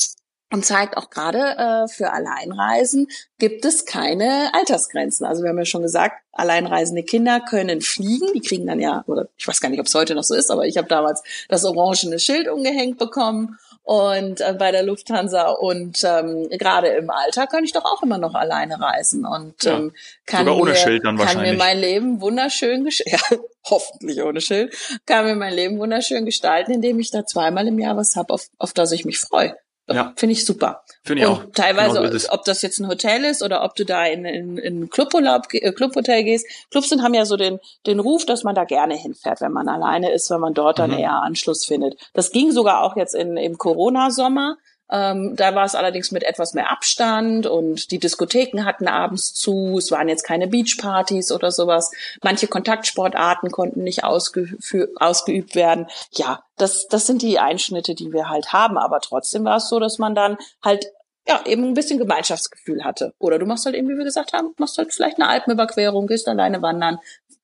und 0.53 0.65
zeigt 0.65 0.97
auch 0.97 1.11
gerade 1.11 1.39
äh, 1.39 1.89
für 1.89 2.13
Alleinreisen 2.13 3.09
gibt 3.39 3.65
es 3.65 3.85
keine 3.85 4.51
Altersgrenzen. 4.55 5.27
Also 5.27 5.43
wir 5.43 5.51
haben 5.51 5.59
ja 5.59 5.65
schon 5.65 5.83
gesagt, 5.83 6.23
alleinreisende 6.33 7.03
Kinder 7.03 7.41
können 7.41 7.81
fliegen. 7.81 8.29
Die 8.33 8.41
kriegen 8.41 8.67
dann 8.67 8.81
ja, 8.81 9.03
oder 9.07 9.29
ich 9.37 9.47
weiß 9.47 9.61
gar 9.61 9.69
nicht, 9.71 9.81
ob 9.81 9.87
es 9.87 9.95
heute 9.95 10.15
noch 10.15 10.23
so 10.23 10.35
ist, 10.35 10.51
aber 10.51 10.67
ich 10.67 10.77
habe 10.77 10.89
damals 10.89 11.23
das 11.49 11.65
orangene 11.65 12.19
Schild 12.19 12.49
umgehängt 12.49 12.99
bekommen 12.99 13.59
und 13.83 14.41
äh, 14.41 14.55
bei 14.59 14.73
der 14.73 14.83
Lufthansa 14.83 15.51
und 15.51 16.03
ähm, 16.03 16.49
gerade 16.51 16.89
im 16.89 17.09
Alter 17.11 17.47
kann 17.47 17.63
ich 17.63 17.73
doch 17.73 17.85
auch 17.85 18.03
immer 18.03 18.19
noch 18.19 18.35
alleine 18.35 18.81
reisen 18.81 19.25
und 19.25 19.63
ja, 19.63 19.77
ähm, 19.77 19.95
kann, 20.27 20.45
mir, 20.45 20.75
kann 21.19 21.41
mir 21.41 21.55
mein 21.55 21.79
Leben 21.79 22.21
wunderschön 22.21 22.89
ja, 23.05 23.19
hoffentlich 23.65 24.21
ohne 24.23 24.41
Schild 24.41 24.77
kann 25.07 25.25
mir 25.25 25.37
mein 25.37 25.55
Leben 25.55 25.79
wunderschön 25.79 26.25
gestalten, 26.25 26.73
indem 26.73 26.99
ich 26.99 27.13
da 27.13 27.27
zweimal 27.27 27.69
im 27.69 27.79
Jahr 27.79 27.97
was 27.97 28.17
hab, 28.17 28.33
auf, 28.33 28.49
auf 28.59 28.73
das 28.73 28.91
ich 28.91 29.05
mich 29.05 29.21
freue. 29.21 29.57
Ja. 29.89 30.13
Finde 30.17 30.33
ich 30.33 30.45
super. 30.45 30.83
Finde 31.05 31.23
ich 31.23 31.29
und 31.29 31.35
auch. 31.35 31.45
Teilweise, 31.55 32.01
genau 32.01 32.25
ob 32.31 32.45
das 32.45 32.63
jetzt 32.63 32.81
ein 32.81 32.89
Hotel 32.89 33.25
ist 33.25 33.43
oder 33.43 33.63
ob 33.63 33.77
du 33.77 33.85
da 33.85 34.05
in, 34.05 34.25
in, 34.25 34.59
in 34.59 34.91
Cluburlaub, 34.91 35.47
äh, 35.53 35.73
Clubhotel 35.73 36.25
gehst. 36.25 36.47
Clubs 36.71 36.89
sind, 36.89 37.03
haben 37.03 37.15
ja 37.15 37.25
so 37.25 37.37
den, 37.37 37.61
den 37.87 38.01
Ruf, 38.01 38.27
dass 38.27 38.43
man 38.43 38.57
da 38.57 38.65
gerne 38.65 38.97
hinfährt, 38.97 39.41
wenn 39.41 39.53
man 39.53 39.69
alleine 39.69 40.13
ist, 40.13 40.29
wenn 40.31 40.41
man 40.41 40.55
dort 40.55 40.81
dann 40.81 40.91
mhm. 40.91 40.99
eher 40.99 41.23
Anschluss 41.23 41.65
findet. 41.65 41.95
Das 42.15 42.33
ging 42.33 42.51
sogar 42.51 42.83
auch 42.83 42.97
jetzt 42.97 43.15
in, 43.15 43.37
im 43.37 43.59
Corona-Sommer. 43.59 44.57
Ähm, 44.91 45.35
da 45.37 45.55
war 45.55 45.65
es 45.65 45.75
allerdings 45.75 46.13
mit 46.13 46.23
etwas 46.23 46.55
mehr 46.55 46.71
Abstand 46.71 47.47
und 47.47 47.91
die 47.91 47.99
Diskotheken 47.99 48.65
hatten 48.65 48.87
abends 48.87 49.35
zu. 49.35 49.77
Es 49.79 49.91
waren 49.91 50.09
jetzt 50.09 50.23
keine 50.23 50.47
Beachpartys 50.47 51.33
oder 51.33 51.51
sowas. 51.51 51.91
Manche 52.23 52.47
Kontaktsportarten 52.47 53.51
konnten 53.51 53.83
nicht 53.83 54.05
ausgeübt 54.05 55.55
werden. 55.55 55.89
Ja, 56.13 56.45
das, 56.57 56.87
das 56.89 57.07
sind 57.07 57.23
die 57.23 57.39
Einschnitte, 57.39 57.95
die 57.95 58.13
wir 58.13 58.29
halt 58.29 58.53
haben. 58.53 58.79
Aber 58.79 59.01
trotzdem 59.01 59.45
war 59.45 59.57
es 59.57 59.69
so, 59.69 59.81
dass 59.81 59.99
man 59.99 60.15
dann 60.15 60.37
halt 60.63 60.87
ja, 61.29 61.41
eben 61.45 61.65
ein 61.65 61.75
bisschen 61.75 61.99
Gemeinschaftsgefühl 61.99 62.85
hatte. 62.85 63.13
Oder 63.19 63.39
du 63.39 63.47
machst 63.47 63.67
halt 63.67 63.75
eben, 63.75 63.89
wie 63.89 63.97
wir 63.97 64.05
gesagt 64.05 64.33
haben, 64.33 64.55
machst 64.59 64.79
halt 64.79 64.95
vielleicht 64.95 65.21
eine 65.21 65.29
Alpenüberquerung, 65.29 66.07
gehst 66.07 66.29
alleine 66.29 66.63
wandern, 66.63 66.99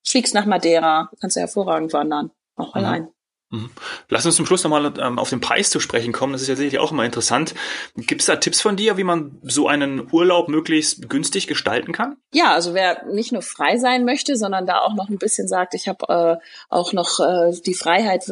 fliegst 0.05 0.35
nach 0.35 0.47
Madeira, 0.47 1.11
kannst 1.21 1.37
ja 1.37 1.41
hervorragend 1.41 1.93
wandern, 1.93 2.31
auch 2.57 2.75
mhm. 2.75 2.85
allein. 2.85 3.09
Mhm. 3.53 3.71
Lass 4.09 4.25
uns 4.25 4.37
zum 4.37 4.47
Schluss 4.47 4.65
nochmal 4.65 4.95
ähm, 4.99 5.19
auf 5.19 5.29
den 5.29 5.41
Preis 5.41 5.69
zu 5.69 5.79
sprechen 5.79 6.13
kommen. 6.13 6.33
Das 6.33 6.41
ist 6.41 6.49
ja 6.49 6.57
sicherlich 6.57 6.79
auch 6.79 6.91
immer 6.91 7.05
interessant. 7.05 7.55
Gibt 7.97 8.23
es 8.23 8.27
da 8.27 8.37
Tipps 8.37 8.63
von 8.63 8.77
dir, 8.77 8.97
wie 8.97 9.05
man 9.05 9.39
so 9.43 9.69
einen 9.69 10.09
Urlaub 10.11 10.49
möglichst 10.49 11.11
günstig 11.11 11.47
gestalten 11.47 11.93
kann? 11.93 12.17
Ja, 12.33 12.55
also 12.55 12.73
wer 12.73 13.05
nicht 13.07 13.31
nur 13.31 13.43
frei 13.43 13.77
sein 13.77 14.07
möchte, 14.07 14.37
sondern 14.37 14.67
da 14.67 14.81
auch 14.81 14.95
noch 14.95 15.11
ein 15.11 15.19
bisschen 15.19 15.49
sagt, 15.49 15.75
ich 15.75 15.87
habe 15.87 16.41
äh, 16.41 16.47
auch 16.71 16.95
noch 16.95 17.21
äh, 17.21 17.53
die 17.67 17.75
Freiheit 17.75 18.25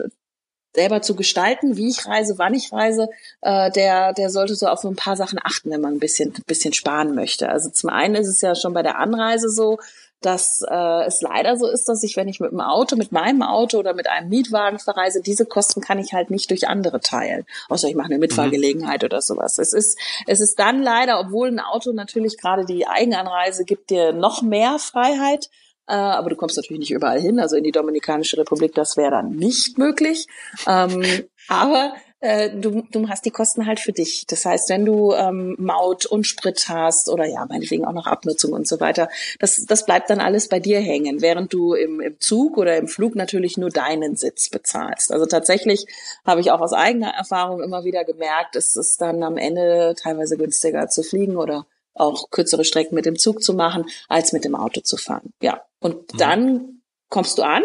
selber 0.75 1.03
zu 1.03 1.17
gestalten, 1.17 1.77
wie 1.77 1.89
ich 1.89 2.07
reise, 2.07 2.39
wann 2.39 2.55
ich 2.55 2.73
reise, 2.73 3.09
äh, 3.43 3.71
der, 3.73 4.15
der 4.15 4.31
sollte 4.31 4.55
so 4.55 4.69
auf 4.69 4.85
ein 4.85 4.97
paar 4.97 5.17
Sachen 5.17 5.39
achten, 5.43 5.71
wenn 5.71 5.81
man 5.83 5.95
ein 5.95 5.99
bisschen, 5.99 6.33
ein 6.35 6.45
bisschen 6.47 6.73
sparen 6.73 7.15
möchte. 7.15 7.51
Also 7.51 7.69
zum 7.71 7.91
einen 7.91 8.15
ist 8.15 8.29
es 8.29 8.41
ja 8.41 8.55
schon 8.55 8.73
bei 8.73 8.83
der 8.83 8.99
Anreise 8.99 9.51
so, 9.51 9.81
dass 10.21 10.63
äh, 10.69 11.07
es 11.07 11.23
leider 11.23 11.57
so 11.57 11.67
ist, 11.67 11.89
dass 11.89 12.03
ich, 12.03 12.17
wenn 12.17 12.29
ich 12.29 12.41
mit 12.41 12.53
dem 12.53 12.61
Auto, 12.61 12.97
mit 12.97 13.13
meinem 13.13 13.43
Auto 13.43 13.79
oder 13.79 13.95
mit 13.95 14.09
einem 14.09 14.29
Mietwagen 14.29 14.79
verreise, 14.79 15.23
diese 15.23 15.47
Kosten 15.47 15.81
kann 15.81 15.99
ich 15.99 16.13
halt 16.13 16.31
nicht 16.31 16.51
durch 16.51 16.69
andere 16.69 17.01
teilen. 17.01 17.47
Außer 17.69 17.89
ich 17.89 17.95
mache 17.95 18.07
eine 18.07 18.19
Mitfahrgelegenheit 18.19 19.03
mhm. 19.03 19.07
oder 19.07 19.23
sowas. 19.23 19.59
Es 19.59 19.73
ist, 19.73 19.99
es 20.27 20.41
ist 20.41 20.59
dann 20.59 20.83
leider, 20.83 21.21
obwohl 21.21 21.49
ein 21.49 21.61
Auto 21.61 21.93
natürlich 21.93 22.37
gerade 22.37 22.67
die 22.67 22.87
Eigenanreise 22.87 23.65
gibt 23.65 23.91
dir 23.91 24.13
noch 24.13 24.43
mehr 24.43 24.79
Freiheit, 24.79 25.49
äh, 25.87 25.95
aber 25.95 26.31
du 26.31 26.37
kommst 26.37 26.57
natürlich 26.57 26.81
nicht 26.81 26.93
überall 26.93 27.21
hin. 27.21 27.41
Also 27.41 27.57
in 27.57 27.65
die 27.65 27.73
Dominikanische 27.73 28.39
Republik, 28.39 28.75
das 28.75 28.97
wäre 28.97 29.11
dann 29.11 29.31
nicht 29.31 29.79
möglich. 29.79 30.27
Ähm, 30.67 31.03
aber 31.49 31.95
äh, 32.21 32.51
du, 32.51 32.83
du 32.91 33.09
hast 33.09 33.25
die 33.25 33.31
Kosten 33.31 33.67
halt 33.67 33.81
für 33.81 33.93
dich. 33.93 34.27
Das 34.27 34.45
heißt, 34.45 34.69
wenn 34.69 34.85
du 34.85 35.13
ähm, 35.13 35.57
Maut 35.59 36.07
und 36.07 36.27
Sprit 36.27 36.69
hast 36.69 37.09
oder 37.09 37.25
ja, 37.27 37.47
meinetwegen 37.47 37.85
auch 37.87 37.93
noch 37.93 38.07
Abnutzung 38.07 38.53
und 38.53 38.69
so 38.69 38.79
weiter, 38.79 39.09
das, 39.39 39.65
das 39.67 39.87
bleibt 39.87 40.11
dann 40.11 40.21
alles 40.21 40.49
bei 40.49 40.61
dir 40.61 40.81
hängen, 40.81 41.23
während 41.23 41.53
du 41.53 41.75
im, 41.75 42.01
im 42.01 42.21
Zug 42.21 42.59
oder 42.59 42.77
im 42.77 42.89
Flug 42.89 43.17
natürlich 43.17 43.57
nur 43.57 43.71
deinen 43.71 44.17
Sitz 44.17 44.51
bezahlst. 44.51 45.13
Also 45.13 45.27
tatsächlich 45.27 45.87
habe 46.25 46.41
ich 46.41 46.51
auch 46.51 46.61
aus 46.61 46.73
eigener 46.73 47.11
Erfahrung 47.11 47.63
immer 47.63 47.85
wieder 47.85 48.05
gemerkt, 48.05 48.55
es 48.55 48.77
ist 48.77 49.01
dann 49.01 49.23
am 49.23 49.39
Ende 49.39 49.95
teilweise 50.01 50.37
günstiger 50.37 50.89
zu 50.89 51.03
fliegen 51.03 51.37
oder 51.37 51.67
auch 51.95 52.31
kürzere 52.31 52.65
Strecken 52.65 52.95
mit 52.95 53.07
dem 53.07 53.19
Zug 53.19 53.43
zu 53.43 53.55
machen, 53.55 53.87
als 54.09 54.33
mit 54.33 54.45
dem 54.45 54.55
Auto 54.55 54.81
zu 54.81 54.97
fahren. 54.97 55.33
Ja. 55.41 55.63
Und 55.81 56.13
mhm. 56.13 56.19
dann 56.19 56.83
kommst 57.09 57.39
du 57.39 57.43
an 57.43 57.63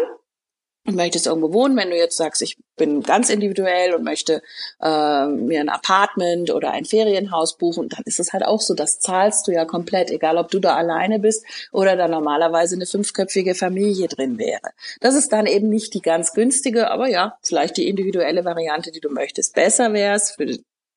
und 0.86 0.96
möchtest 0.96 1.26
irgendwo 1.26 1.52
wohnen, 1.52 1.76
wenn 1.76 1.90
du 1.90 1.96
jetzt 1.96 2.16
sagst, 2.16 2.42
ich 2.42 2.56
bin 2.76 3.02
ganz 3.02 3.30
individuell 3.30 3.94
und 3.94 4.04
möchte 4.04 4.42
äh, 4.80 5.26
mir 5.26 5.60
ein 5.60 5.68
Apartment 5.68 6.50
oder 6.50 6.70
ein 6.72 6.84
Ferienhaus 6.84 7.56
buchen, 7.56 7.88
dann 7.88 8.02
ist 8.04 8.20
es 8.20 8.32
halt 8.32 8.44
auch 8.44 8.60
so, 8.60 8.74
das 8.74 8.98
zahlst 8.98 9.48
du 9.48 9.52
ja 9.52 9.64
komplett, 9.64 10.10
egal 10.10 10.36
ob 10.36 10.50
du 10.50 10.58
da 10.58 10.76
alleine 10.76 11.18
bist 11.18 11.44
oder 11.72 11.96
da 11.96 12.08
normalerweise 12.08 12.76
eine 12.76 12.86
fünfköpfige 12.86 13.54
Familie 13.54 14.08
drin 14.08 14.38
wäre. 14.38 14.70
Das 15.00 15.14
ist 15.14 15.32
dann 15.32 15.46
eben 15.46 15.68
nicht 15.68 15.94
die 15.94 16.02
ganz 16.02 16.32
günstige, 16.32 16.90
aber 16.90 17.08
ja, 17.08 17.38
vielleicht 17.42 17.76
die 17.76 17.88
individuelle 17.88 18.44
Variante, 18.44 18.92
die 18.92 19.00
du 19.00 19.10
möchtest. 19.10 19.54
Besser 19.54 19.92
wäre 19.92 20.16
es 20.16 20.32
für 20.32 20.46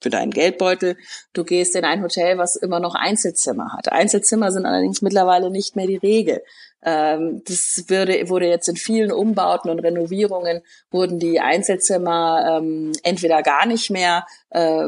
für 0.01 0.09
deinen 0.09 0.31
Geldbeutel. 0.31 0.97
Du 1.33 1.43
gehst 1.43 1.75
in 1.75 1.85
ein 1.85 2.01
Hotel, 2.01 2.37
was 2.37 2.55
immer 2.55 2.79
noch 2.79 2.95
Einzelzimmer 2.95 3.73
hat. 3.73 3.91
Einzelzimmer 3.91 4.51
sind 4.51 4.65
allerdings 4.65 5.01
mittlerweile 5.01 5.49
nicht 5.49 5.75
mehr 5.75 5.87
die 5.87 5.97
Regel. 5.97 6.41
Ähm, 6.81 7.41
das 7.45 7.85
würde, 7.87 8.29
wurde 8.29 8.47
jetzt 8.47 8.69
in 8.69 8.77
vielen 8.77 9.11
Umbauten 9.11 9.69
und 9.69 9.79
Renovierungen 9.79 10.61
wurden 10.91 11.19
die 11.19 11.41
Einzelzimmer 11.41 12.59
ähm, 12.61 12.93
entweder 13.03 13.43
gar 13.43 13.65
nicht 13.65 13.89
mehr 13.89 14.25
äh, 14.51 14.87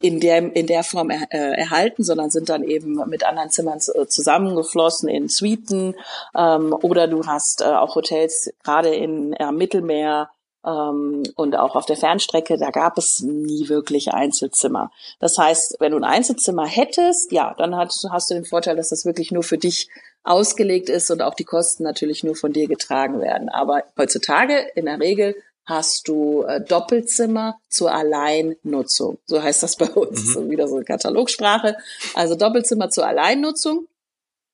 in 0.00 0.20
der 0.20 0.56
in 0.56 0.66
der 0.66 0.82
Form 0.82 1.10
er, 1.10 1.26
äh, 1.30 1.60
erhalten, 1.60 2.04
sondern 2.04 2.30
sind 2.30 2.48
dann 2.48 2.64
eben 2.64 2.94
mit 3.08 3.22
anderen 3.24 3.50
Zimmern 3.50 3.80
zusammengeflossen 3.80 5.10
in 5.10 5.28
Suiten 5.28 5.94
ähm, 6.34 6.74
oder 6.80 7.06
du 7.06 7.26
hast 7.26 7.60
äh, 7.60 7.64
auch 7.64 7.96
Hotels 7.96 8.50
gerade 8.62 8.94
in 8.94 9.34
äh, 9.34 9.52
Mittelmeer 9.52 10.30
und 10.64 11.56
auch 11.56 11.76
auf 11.76 11.84
der 11.84 11.96
Fernstrecke, 11.96 12.56
da 12.56 12.70
gab 12.70 12.96
es 12.96 13.20
nie 13.20 13.68
wirklich 13.68 14.14
Einzelzimmer. 14.14 14.90
Das 15.18 15.36
heißt, 15.36 15.76
wenn 15.78 15.92
du 15.92 15.98
ein 15.98 16.04
Einzelzimmer 16.04 16.66
hättest, 16.66 17.32
ja, 17.32 17.54
dann 17.58 17.76
hast, 17.76 18.06
hast 18.10 18.30
du 18.30 18.34
den 18.34 18.46
Vorteil, 18.46 18.76
dass 18.76 18.88
das 18.88 19.04
wirklich 19.04 19.30
nur 19.30 19.42
für 19.42 19.58
dich 19.58 19.88
ausgelegt 20.22 20.88
ist 20.88 21.10
und 21.10 21.20
auch 21.20 21.34
die 21.34 21.44
Kosten 21.44 21.82
natürlich 21.82 22.24
nur 22.24 22.34
von 22.34 22.52
dir 22.52 22.66
getragen 22.66 23.20
werden. 23.20 23.50
Aber 23.50 23.82
heutzutage 23.98 24.56
in 24.74 24.86
der 24.86 24.98
Regel 24.98 25.36
hast 25.66 26.08
du 26.08 26.42
äh, 26.42 26.62
Doppelzimmer 26.62 27.58
zur 27.68 27.92
Alleinnutzung. 27.92 29.18
So 29.26 29.42
heißt 29.42 29.62
das 29.62 29.76
bei 29.76 29.90
uns. 29.90 30.28
Mhm. 30.28 30.32
So 30.32 30.50
wieder 30.50 30.68
so 30.68 30.76
eine 30.76 30.84
Katalogsprache. 30.84 31.76
Also 32.14 32.36
Doppelzimmer 32.36 32.90
zur 32.90 33.06
Alleinnutzung. 33.06 33.86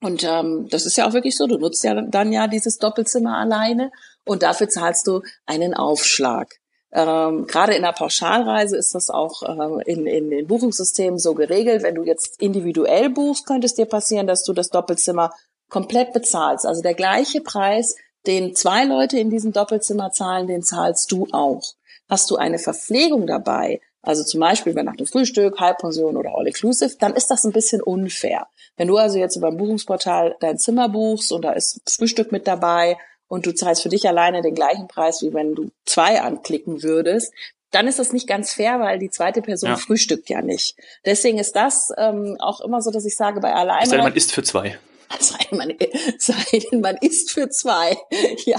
Und 0.00 0.24
ähm, 0.24 0.68
das 0.70 0.86
ist 0.86 0.96
ja 0.96 1.06
auch 1.06 1.12
wirklich 1.12 1.36
so. 1.36 1.46
Du 1.46 1.58
nutzt 1.58 1.84
ja 1.84 2.00
dann 2.00 2.32
ja 2.32 2.46
dieses 2.46 2.78
Doppelzimmer 2.78 3.36
alleine 3.36 3.90
und 4.24 4.42
dafür 4.42 4.68
zahlst 4.68 5.06
du 5.06 5.22
einen 5.46 5.74
Aufschlag. 5.74 6.60
Ähm, 6.92 7.46
Gerade 7.46 7.74
in 7.74 7.82
der 7.82 7.92
Pauschalreise 7.92 8.76
ist 8.76 8.94
das 8.94 9.10
auch 9.10 9.42
äh, 9.42 9.90
in, 9.90 10.06
in 10.06 10.30
den 10.30 10.46
Buchungssystemen 10.46 11.18
so 11.18 11.34
geregelt. 11.34 11.82
Wenn 11.82 11.94
du 11.94 12.02
jetzt 12.02 12.40
individuell 12.40 13.10
buchst, 13.10 13.46
könnte 13.46 13.66
es 13.66 13.74
dir 13.74 13.86
passieren, 13.86 14.26
dass 14.26 14.42
du 14.42 14.52
das 14.52 14.70
Doppelzimmer 14.70 15.32
komplett 15.68 16.12
bezahlst. 16.12 16.66
Also 16.66 16.82
der 16.82 16.94
gleiche 16.94 17.42
Preis, 17.42 17.94
den 18.26 18.56
zwei 18.56 18.84
Leute 18.84 19.18
in 19.18 19.30
diesem 19.30 19.52
Doppelzimmer 19.52 20.10
zahlen, 20.10 20.46
den 20.46 20.62
zahlst 20.62 21.12
du 21.12 21.28
auch. 21.30 21.62
Hast 22.08 22.30
du 22.30 22.36
eine 22.36 22.58
Verpflegung 22.58 23.26
dabei, 23.26 23.80
also 24.02 24.24
zum 24.24 24.40
Beispiel 24.40 24.74
bei 24.74 24.82
nach 24.82 24.96
dem 24.96 25.06
Frühstück, 25.06 25.60
Halbpension 25.60 26.16
oder 26.16 26.34
All-Inclusive, 26.34 26.96
dann 26.98 27.14
ist 27.14 27.30
das 27.30 27.44
ein 27.44 27.52
bisschen 27.52 27.82
unfair. 27.82 28.46
Wenn 28.76 28.88
du 28.88 28.96
also 28.96 29.18
jetzt 29.18 29.36
über 29.36 29.48
ein 29.48 29.56
Buchungsportal 29.56 30.36
dein 30.40 30.58
Zimmer 30.58 30.88
buchst 30.88 31.32
und 31.32 31.42
da 31.42 31.52
ist 31.52 31.80
Frühstück 31.88 32.32
mit 32.32 32.46
dabei 32.46 32.96
und 33.28 33.46
du 33.46 33.54
zahlst 33.54 33.82
für 33.82 33.90
dich 33.90 34.08
alleine 34.08 34.42
den 34.42 34.54
gleichen 34.54 34.88
Preis, 34.88 35.22
wie 35.22 35.34
wenn 35.34 35.54
du 35.54 35.70
zwei 35.84 36.20
anklicken 36.20 36.82
würdest, 36.82 37.32
dann 37.70 37.86
ist 37.86 37.98
das 37.98 38.12
nicht 38.12 38.26
ganz 38.26 38.52
fair, 38.52 38.80
weil 38.80 38.98
die 38.98 39.10
zweite 39.10 39.42
Person 39.42 39.70
ja. 39.70 39.76
frühstückt 39.76 40.28
ja 40.28 40.42
nicht. 40.42 40.76
Deswegen 41.04 41.38
ist 41.38 41.54
das 41.54 41.90
ähm, 41.96 42.36
auch 42.40 42.60
immer 42.60 42.80
so, 42.82 42.90
dass 42.90 43.04
ich 43.04 43.16
sage, 43.16 43.40
bei 43.40 43.52
alleine. 43.52 43.88
Denn, 43.88 44.00
man 44.00 44.14
isst 44.14 44.32
für 44.32 44.42
zwei. 44.42 44.78
Sei 45.18 45.38
denn, 45.50 45.58
man, 45.58 45.74
sei 46.18 46.58
denn, 46.70 46.80
man 46.80 46.96
isst 46.98 47.32
für 47.32 47.48
zwei. 47.50 47.96
Ja, 48.46 48.58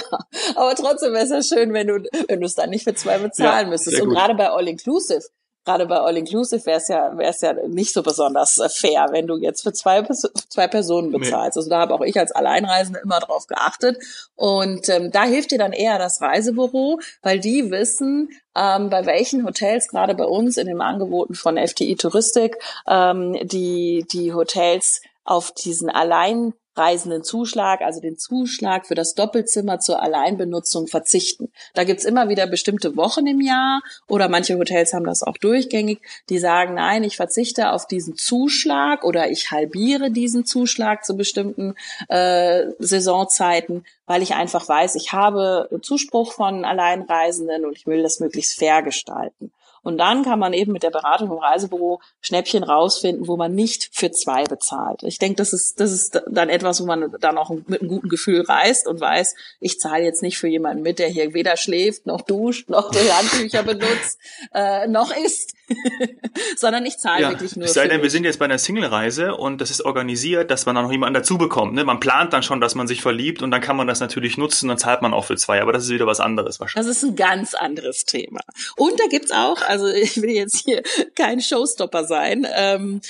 aber 0.56 0.76
trotzdem 0.76 1.14
wäre 1.14 1.24
es 1.24 1.32
ja 1.32 1.42
schön, 1.42 1.74
wenn 1.74 1.88
du, 1.88 2.04
wenn 2.28 2.40
du 2.40 2.46
es 2.46 2.56
dann 2.56 2.70
nicht 2.70 2.84
für 2.84 2.94
zwei 2.94 3.18
bezahlen 3.18 3.68
ja, 3.68 3.70
müsstest. 3.70 4.02
Und 4.02 4.10
gerade 4.10 4.36
bei 4.36 4.50
All 4.50 4.68
Inclusive 4.68 5.24
gerade 5.66 5.86
bei 5.86 5.98
All 5.98 6.18
Inclusive 6.18 6.66
wäre 6.66 6.78
es 6.78 6.88
ja, 6.88 7.18
wäre 7.18 7.30
es 7.30 7.42
ja 7.42 7.54
nicht 7.68 7.94
so 7.94 8.02
besonders 8.02 8.58
äh, 8.58 8.70
fair, 8.70 9.08
wenn 9.12 9.28
du 9.28 9.38
jetzt 9.38 9.62
für 9.62 9.74
zwei, 9.74 10.04
zwei 10.50 10.68
Personen 10.68 11.12
bezahlst. 11.12 11.56
Nee. 11.56 11.60
Also 11.60 11.70
da 11.70 11.80
habe 11.80 11.94
auch 11.94 12.02
ich 12.02 12.18
als 12.18 12.32
Alleinreisende 12.32 13.00
immer 13.04 13.20
drauf 13.20 13.48
geachtet. 13.48 13.98
Und 14.36 14.90
ähm, 14.90 15.12
da 15.12 15.24
hilft 15.24 15.52
dir 15.52 15.60
dann 15.60 15.74
eher 15.74 16.00
das 16.00 16.22
Reisebüro, 16.22 17.00
weil 17.22 17.40
die 17.40 17.70
wissen, 17.70 18.30
ähm, 18.56 18.90
bei 18.90 19.06
welchen 19.06 19.46
Hotels, 19.46 19.88
gerade 19.88 20.16
bei 20.16 20.26
uns 20.26 20.58
in 20.58 20.68
den 20.68 20.82
Angeboten 20.82 21.36
von 21.36 21.58
FTI 21.58 21.96
Touristik, 21.96 22.58
ähm, 22.88 23.38
die, 23.44 24.06
die 24.12 24.34
Hotels 24.34 25.02
auf 25.24 25.52
diesen 25.52 25.90
allein 25.90 26.54
Reisendenzuschlag, 26.76 27.82
also 27.82 28.00
den 28.00 28.18
Zuschlag 28.18 28.86
für 28.86 28.96
das 28.96 29.14
Doppelzimmer 29.14 29.80
zur 29.80 30.02
Alleinbenutzung 30.02 30.88
verzichten. 30.88 31.52
Da 31.74 31.84
gibt's 31.84 32.06
immer 32.06 32.30
wieder 32.30 32.48
bestimmte 32.48 32.96
Wochen 32.96 33.28
im 33.28 33.42
Jahr 33.42 33.82
oder 34.08 34.30
manche 34.30 34.58
Hotels 34.58 34.94
haben 34.94 35.06
das 35.06 35.24
auch 35.24 35.38
durchgängig, 35.38 36.00
die 36.30 36.40
sagen, 36.40 36.76
nein, 36.76 37.04
ich 37.04 37.18
verzichte 37.18 37.72
auf 37.72 37.88
diesen 37.88 38.16
Zuschlag 38.16 39.04
oder 39.04 39.30
ich 39.30 39.52
halbiere 39.52 40.12
diesen 40.12 40.46
Zuschlag 40.46 41.04
zu 41.04 41.16
bestimmten 41.16 41.76
äh, 42.08 42.68
Saisonzeiten, 42.80 43.86
weil 44.06 44.22
ich 44.22 44.34
einfach 44.36 44.68
weiß, 44.68 44.96
ich 44.96 45.12
habe 45.14 45.70
Zuspruch 45.82 46.34
von 46.34 46.66
Alleinreisenden 46.66 47.66
und 47.66 47.78
ich 47.78 47.86
will 47.88 48.02
das 48.02 48.20
möglichst 48.20 48.58
fair 48.58 48.82
gestalten. 48.82 49.52
Und 49.84 49.98
dann 49.98 50.24
kann 50.24 50.38
man 50.38 50.54
eben 50.54 50.72
mit 50.72 50.84
der 50.84 50.92
Beratung 50.92 51.32
im 51.32 51.38
Reisebüro 51.38 52.02
Schnäppchen 52.22 52.64
rausfinden, 52.64 53.28
wo 53.28 53.36
man 53.36 53.56
nicht 53.56 53.90
für 53.92 54.12
zwei 54.12 54.44
bezahlt. 54.44 55.02
Ich 55.04 55.18
denke, 55.18 55.38
das 55.38 55.54
ist, 55.54 55.80
das 55.80 55.92
ist 55.92 56.22
dann 56.30 56.50
etwas, 56.50 56.61
wo 56.63 56.86
man 56.86 57.13
dann 57.19 57.38
auch 57.38 57.50
mit 57.50 57.82
einem 57.82 57.89
guten 57.89 58.10
Gefühl 58.10 58.41
reist 58.41 58.88
und 58.88 59.00
weiß, 59.00 59.36
ich 59.60 59.80
zahle 59.80 60.04
jetzt 60.04 60.21
nicht 60.21 60.38
für 60.38 60.47
jemanden 60.47 60.84
mit, 60.84 61.00
der 61.00 61.08
hier 61.08 61.34
weder 61.34 61.58
schläft, 61.58 62.06
noch 62.06 62.21
duscht, 62.21 62.69
noch 62.69 62.91
die 62.91 63.12
Handtücher 63.12 63.63
benutzt, 63.63 64.19
äh, 64.54 64.88
noch 64.88 65.15
isst, 65.15 65.54
sondern 66.56 66.86
ich 66.86 66.97
zahle 66.97 67.21
ja, 67.21 67.30
wirklich 67.30 67.56
nur. 67.56 67.65
Es 67.65 67.74
sei 67.74 67.88
denn, 67.88 68.02
wir 68.02 68.10
sind 68.10 68.24
jetzt 68.24 68.39
bei 68.39 68.45
einer 68.45 68.58
Single-Reise 68.58 69.36
und 69.36 69.62
das 69.62 69.71
ist 69.71 69.82
organisiert, 69.82 70.52
dass 70.52 70.65
man 70.65 70.76
dann 70.76 70.86
noch 70.86 70.91
jemanden 70.91 71.15
dazu 71.15 71.38
bekommt. 71.38 71.74
Ne? 71.74 71.84
Man 71.84 72.00
plant 72.00 72.34
dann 72.34 72.43
schon, 72.43 72.62
dass 72.62 72.76
man 72.76 72.88
sich 72.88 73.02
verliebt 73.02 73.41
und 73.41 73.52
dann 73.52 73.62
kann 73.62 73.76
man 73.76 73.88
das 73.88 74.00
natürlich 74.00 74.38
nutzen, 74.38 74.67
dann 74.67 74.78
zahlt 74.78 75.02
man 75.02 75.13
auch 75.13 75.26
für 75.26 75.36
zwei. 75.36 75.62
Aber 75.62 75.74
das 75.74 75.86
ist 75.86 75.89
wieder 75.89 76.08
was 76.08 76.19
anderes 76.19 76.60
wahrscheinlich. 76.60 76.88
Das 76.88 76.97
ist 76.97 77.04
ein 77.04 77.15
ganz 77.15 77.54
anderes 77.54 78.06
Thema. 78.06 78.41
Und 78.76 79.00
da 79.00 79.06
gibt's 79.10 79.32
auch, 79.32 79.62
also 79.62 79.88
ich 79.88 80.21
will 80.21 80.32
jetzt 80.32 80.63
hier 80.65 80.84
kein 81.15 81.41
Showstopper 81.41 82.06
sein, 82.06 82.45
ähm, 82.54 83.02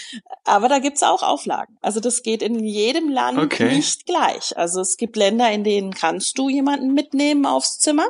aber 0.43 0.69
da 0.69 0.79
gibt's 0.79 1.03
auch 1.03 1.23
Auflagen. 1.23 1.77
Also 1.81 1.99
das 1.99 2.23
geht 2.23 2.41
in 2.41 2.63
jedem 2.63 3.09
Land 3.09 3.37
okay. 3.41 3.75
nicht 3.75 4.05
gleich. 4.05 4.57
Also 4.57 4.81
es 4.81 4.97
gibt 4.97 5.15
Länder, 5.15 5.51
in 5.51 5.63
denen 5.63 5.93
kannst 5.93 6.37
du 6.37 6.49
jemanden 6.49 6.93
mitnehmen 6.93 7.45
aufs 7.45 7.79
Zimmer 7.79 8.07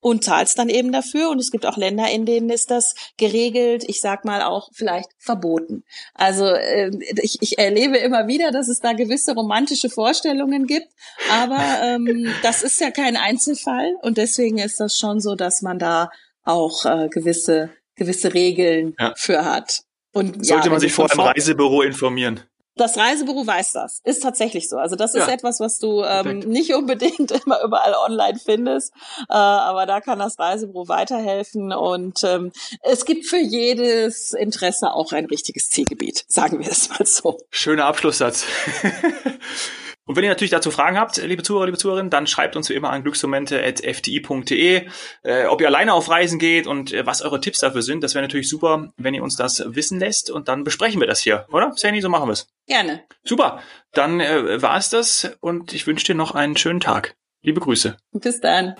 und 0.00 0.24
zahlst 0.24 0.58
dann 0.58 0.68
eben 0.68 0.92
dafür. 0.92 1.30
Und 1.30 1.38
es 1.38 1.50
gibt 1.50 1.66
auch 1.66 1.76
Länder, 1.76 2.10
in 2.10 2.26
denen 2.26 2.50
ist 2.50 2.70
das 2.70 2.94
geregelt, 3.16 3.84
ich 3.86 4.00
sag 4.00 4.24
mal 4.24 4.42
auch 4.42 4.70
vielleicht 4.72 5.08
verboten. 5.18 5.84
Also 6.14 6.46
äh, 6.46 6.90
ich, 7.22 7.38
ich 7.40 7.58
erlebe 7.58 7.96
immer 7.98 8.26
wieder, 8.26 8.50
dass 8.50 8.68
es 8.68 8.80
da 8.80 8.92
gewisse 8.92 9.34
romantische 9.34 9.90
Vorstellungen 9.90 10.66
gibt, 10.66 10.88
aber 11.30 11.62
ähm, 11.82 12.28
das 12.42 12.62
ist 12.62 12.80
ja 12.80 12.90
kein 12.90 13.16
Einzelfall 13.16 13.94
und 14.02 14.18
deswegen 14.18 14.58
ist 14.58 14.80
das 14.80 14.98
schon 14.98 15.20
so, 15.20 15.34
dass 15.34 15.62
man 15.62 15.78
da 15.78 16.10
auch 16.42 16.84
äh, 16.84 17.08
gewisse 17.08 17.70
gewisse 17.96 18.34
Regeln 18.34 18.94
ja. 18.98 19.14
für 19.16 19.44
hat. 19.44 19.82
Und 20.12 20.46
sollte 20.46 20.66
ja, 20.66 20.70
man 20.70 20.80
sich 20.80 20.92
vor 20.92 21.10
einem 21.10 21.20
Reisebüro 21.20 21.82
informieren. 21.82 22.40
Das 22.76 22.96
Reisebüro 22.96 23.46
weiß 23.46 23.72
das. 23.72 24.00
Ist 24.04 24.22
tatsächlich 24.22 24.68
so. 24.68 24.76
Also 24.76 24.96
das 24.96 25.14
ist 25.14 25.28
ja. 25.28 25.32
etwas, 25.32 25.60
was 25.60 25.78
du 25.78 26.02
ähm, 26.02 26.40
nicht 26.40 26.74
unbedingt 26.74 27.30
immer 27.44 27.62
überall 27.62 27.94
online 28.06 28.38
findest. 28.38 28.92
Äh, 29.28 29.34
aber 29.34 29.86
da 29.86 30.00
kann 30.00 30.18
das 30.18 30.38
Reisebüro 30.38 30.88
weiterhelfen. 30.88 31.72
Und 31.72 32.24
ähm, 32.24 32.52
es 32.82 33.04
gibt 33.04 33.26
für 33.26 33.38
jedes 33.38 34.32
Interesse 34.32 34.92
auch 34.92 35.12
ein 35.12 35.26
richtiges 35.26 35.68
Zielgebiet, 35.70 36.24
sagen 36.28 36.58
wir 36.58 36.70
es 36.70 36.88
mal 36.88 37.06
so. 37.06 37.38
Schöner 37.50 37.86
Abschlusssatz. 37.86 38.44
Und 40.06 40.16
wenn 40.16 40.24
ihr 40.24 40.30
natürlich 40.30 40.50
dazu 40.50 40.70
Fragen 40.70 40.98
habt, 40.98 41.16
liebe 41.16 41.42
Zuhörer, 41.42 41.66
liebe 41.66 41.78
Zuhörerinnen, 41.78 42.10
dann 42.10 42.26
schreibt 42.26 42.56
uns 42.56 42.68
wie 42.68 42.74
immer 42.74 42.90
an 42.90 43.02
glücksmomente.fti.de, 43.02 44.86
äh, 45.22 45.46
ob 45.46 45.60
ihr 45.60 45.66
alleine 45.66 45.94
auf 45.94 46.10
Reisen 46.10 46.38
geht 46.38 46.66
und 46.66 46.92
äh, 46.92 47.06
was 47.06 47.22
eure 47.22 47.40
Tipps 47.40 47.60
dafür 47.60 47.82
sind. 47.82 48.04
Das 48.04 48.14
wäre 48.14 48.22
natürlich 48.22 48.48
super, 48.48 48.92
wenn 48.96 49.14
ihr 49.14 49.22
uns 49.22 49.36
das 49.36 49.62
wissen 49.66 49.98
lässt 49.98 50.30
und 50.30 50.48
dann 50.48 50.64
besprechen 50.64 51.00
wir 51.00 51.06
das 51.06 51.20
hier, 51.20 51.46
oder? 51.50 51.72
Sandy, 51.74 52.00
so 52.02 52.08
machen 52.08 52.28
wir 52.28 52.32
es. 52.32 52.48
Gerne. 52.66 53.02
Super. 53.22 53.62
Dann 53.92 54.20
äh, 54.20 54.60
war 54.60 54.76
es 54.76 54.90
das 54.90 55.36
und 55.40 55.72
ich 55.72 55.86
wünsche 55.86 56.06
dir 56.06 56.14
noch 56.14 56.34
einen 56.34 56.56
schönen 56.56 56.80
Tag. 56.80 57.16
Liebe 57.42 57.60
Grüße. 57.60 57.96
Bis 58.12 58.40
dann. 58.40 58.74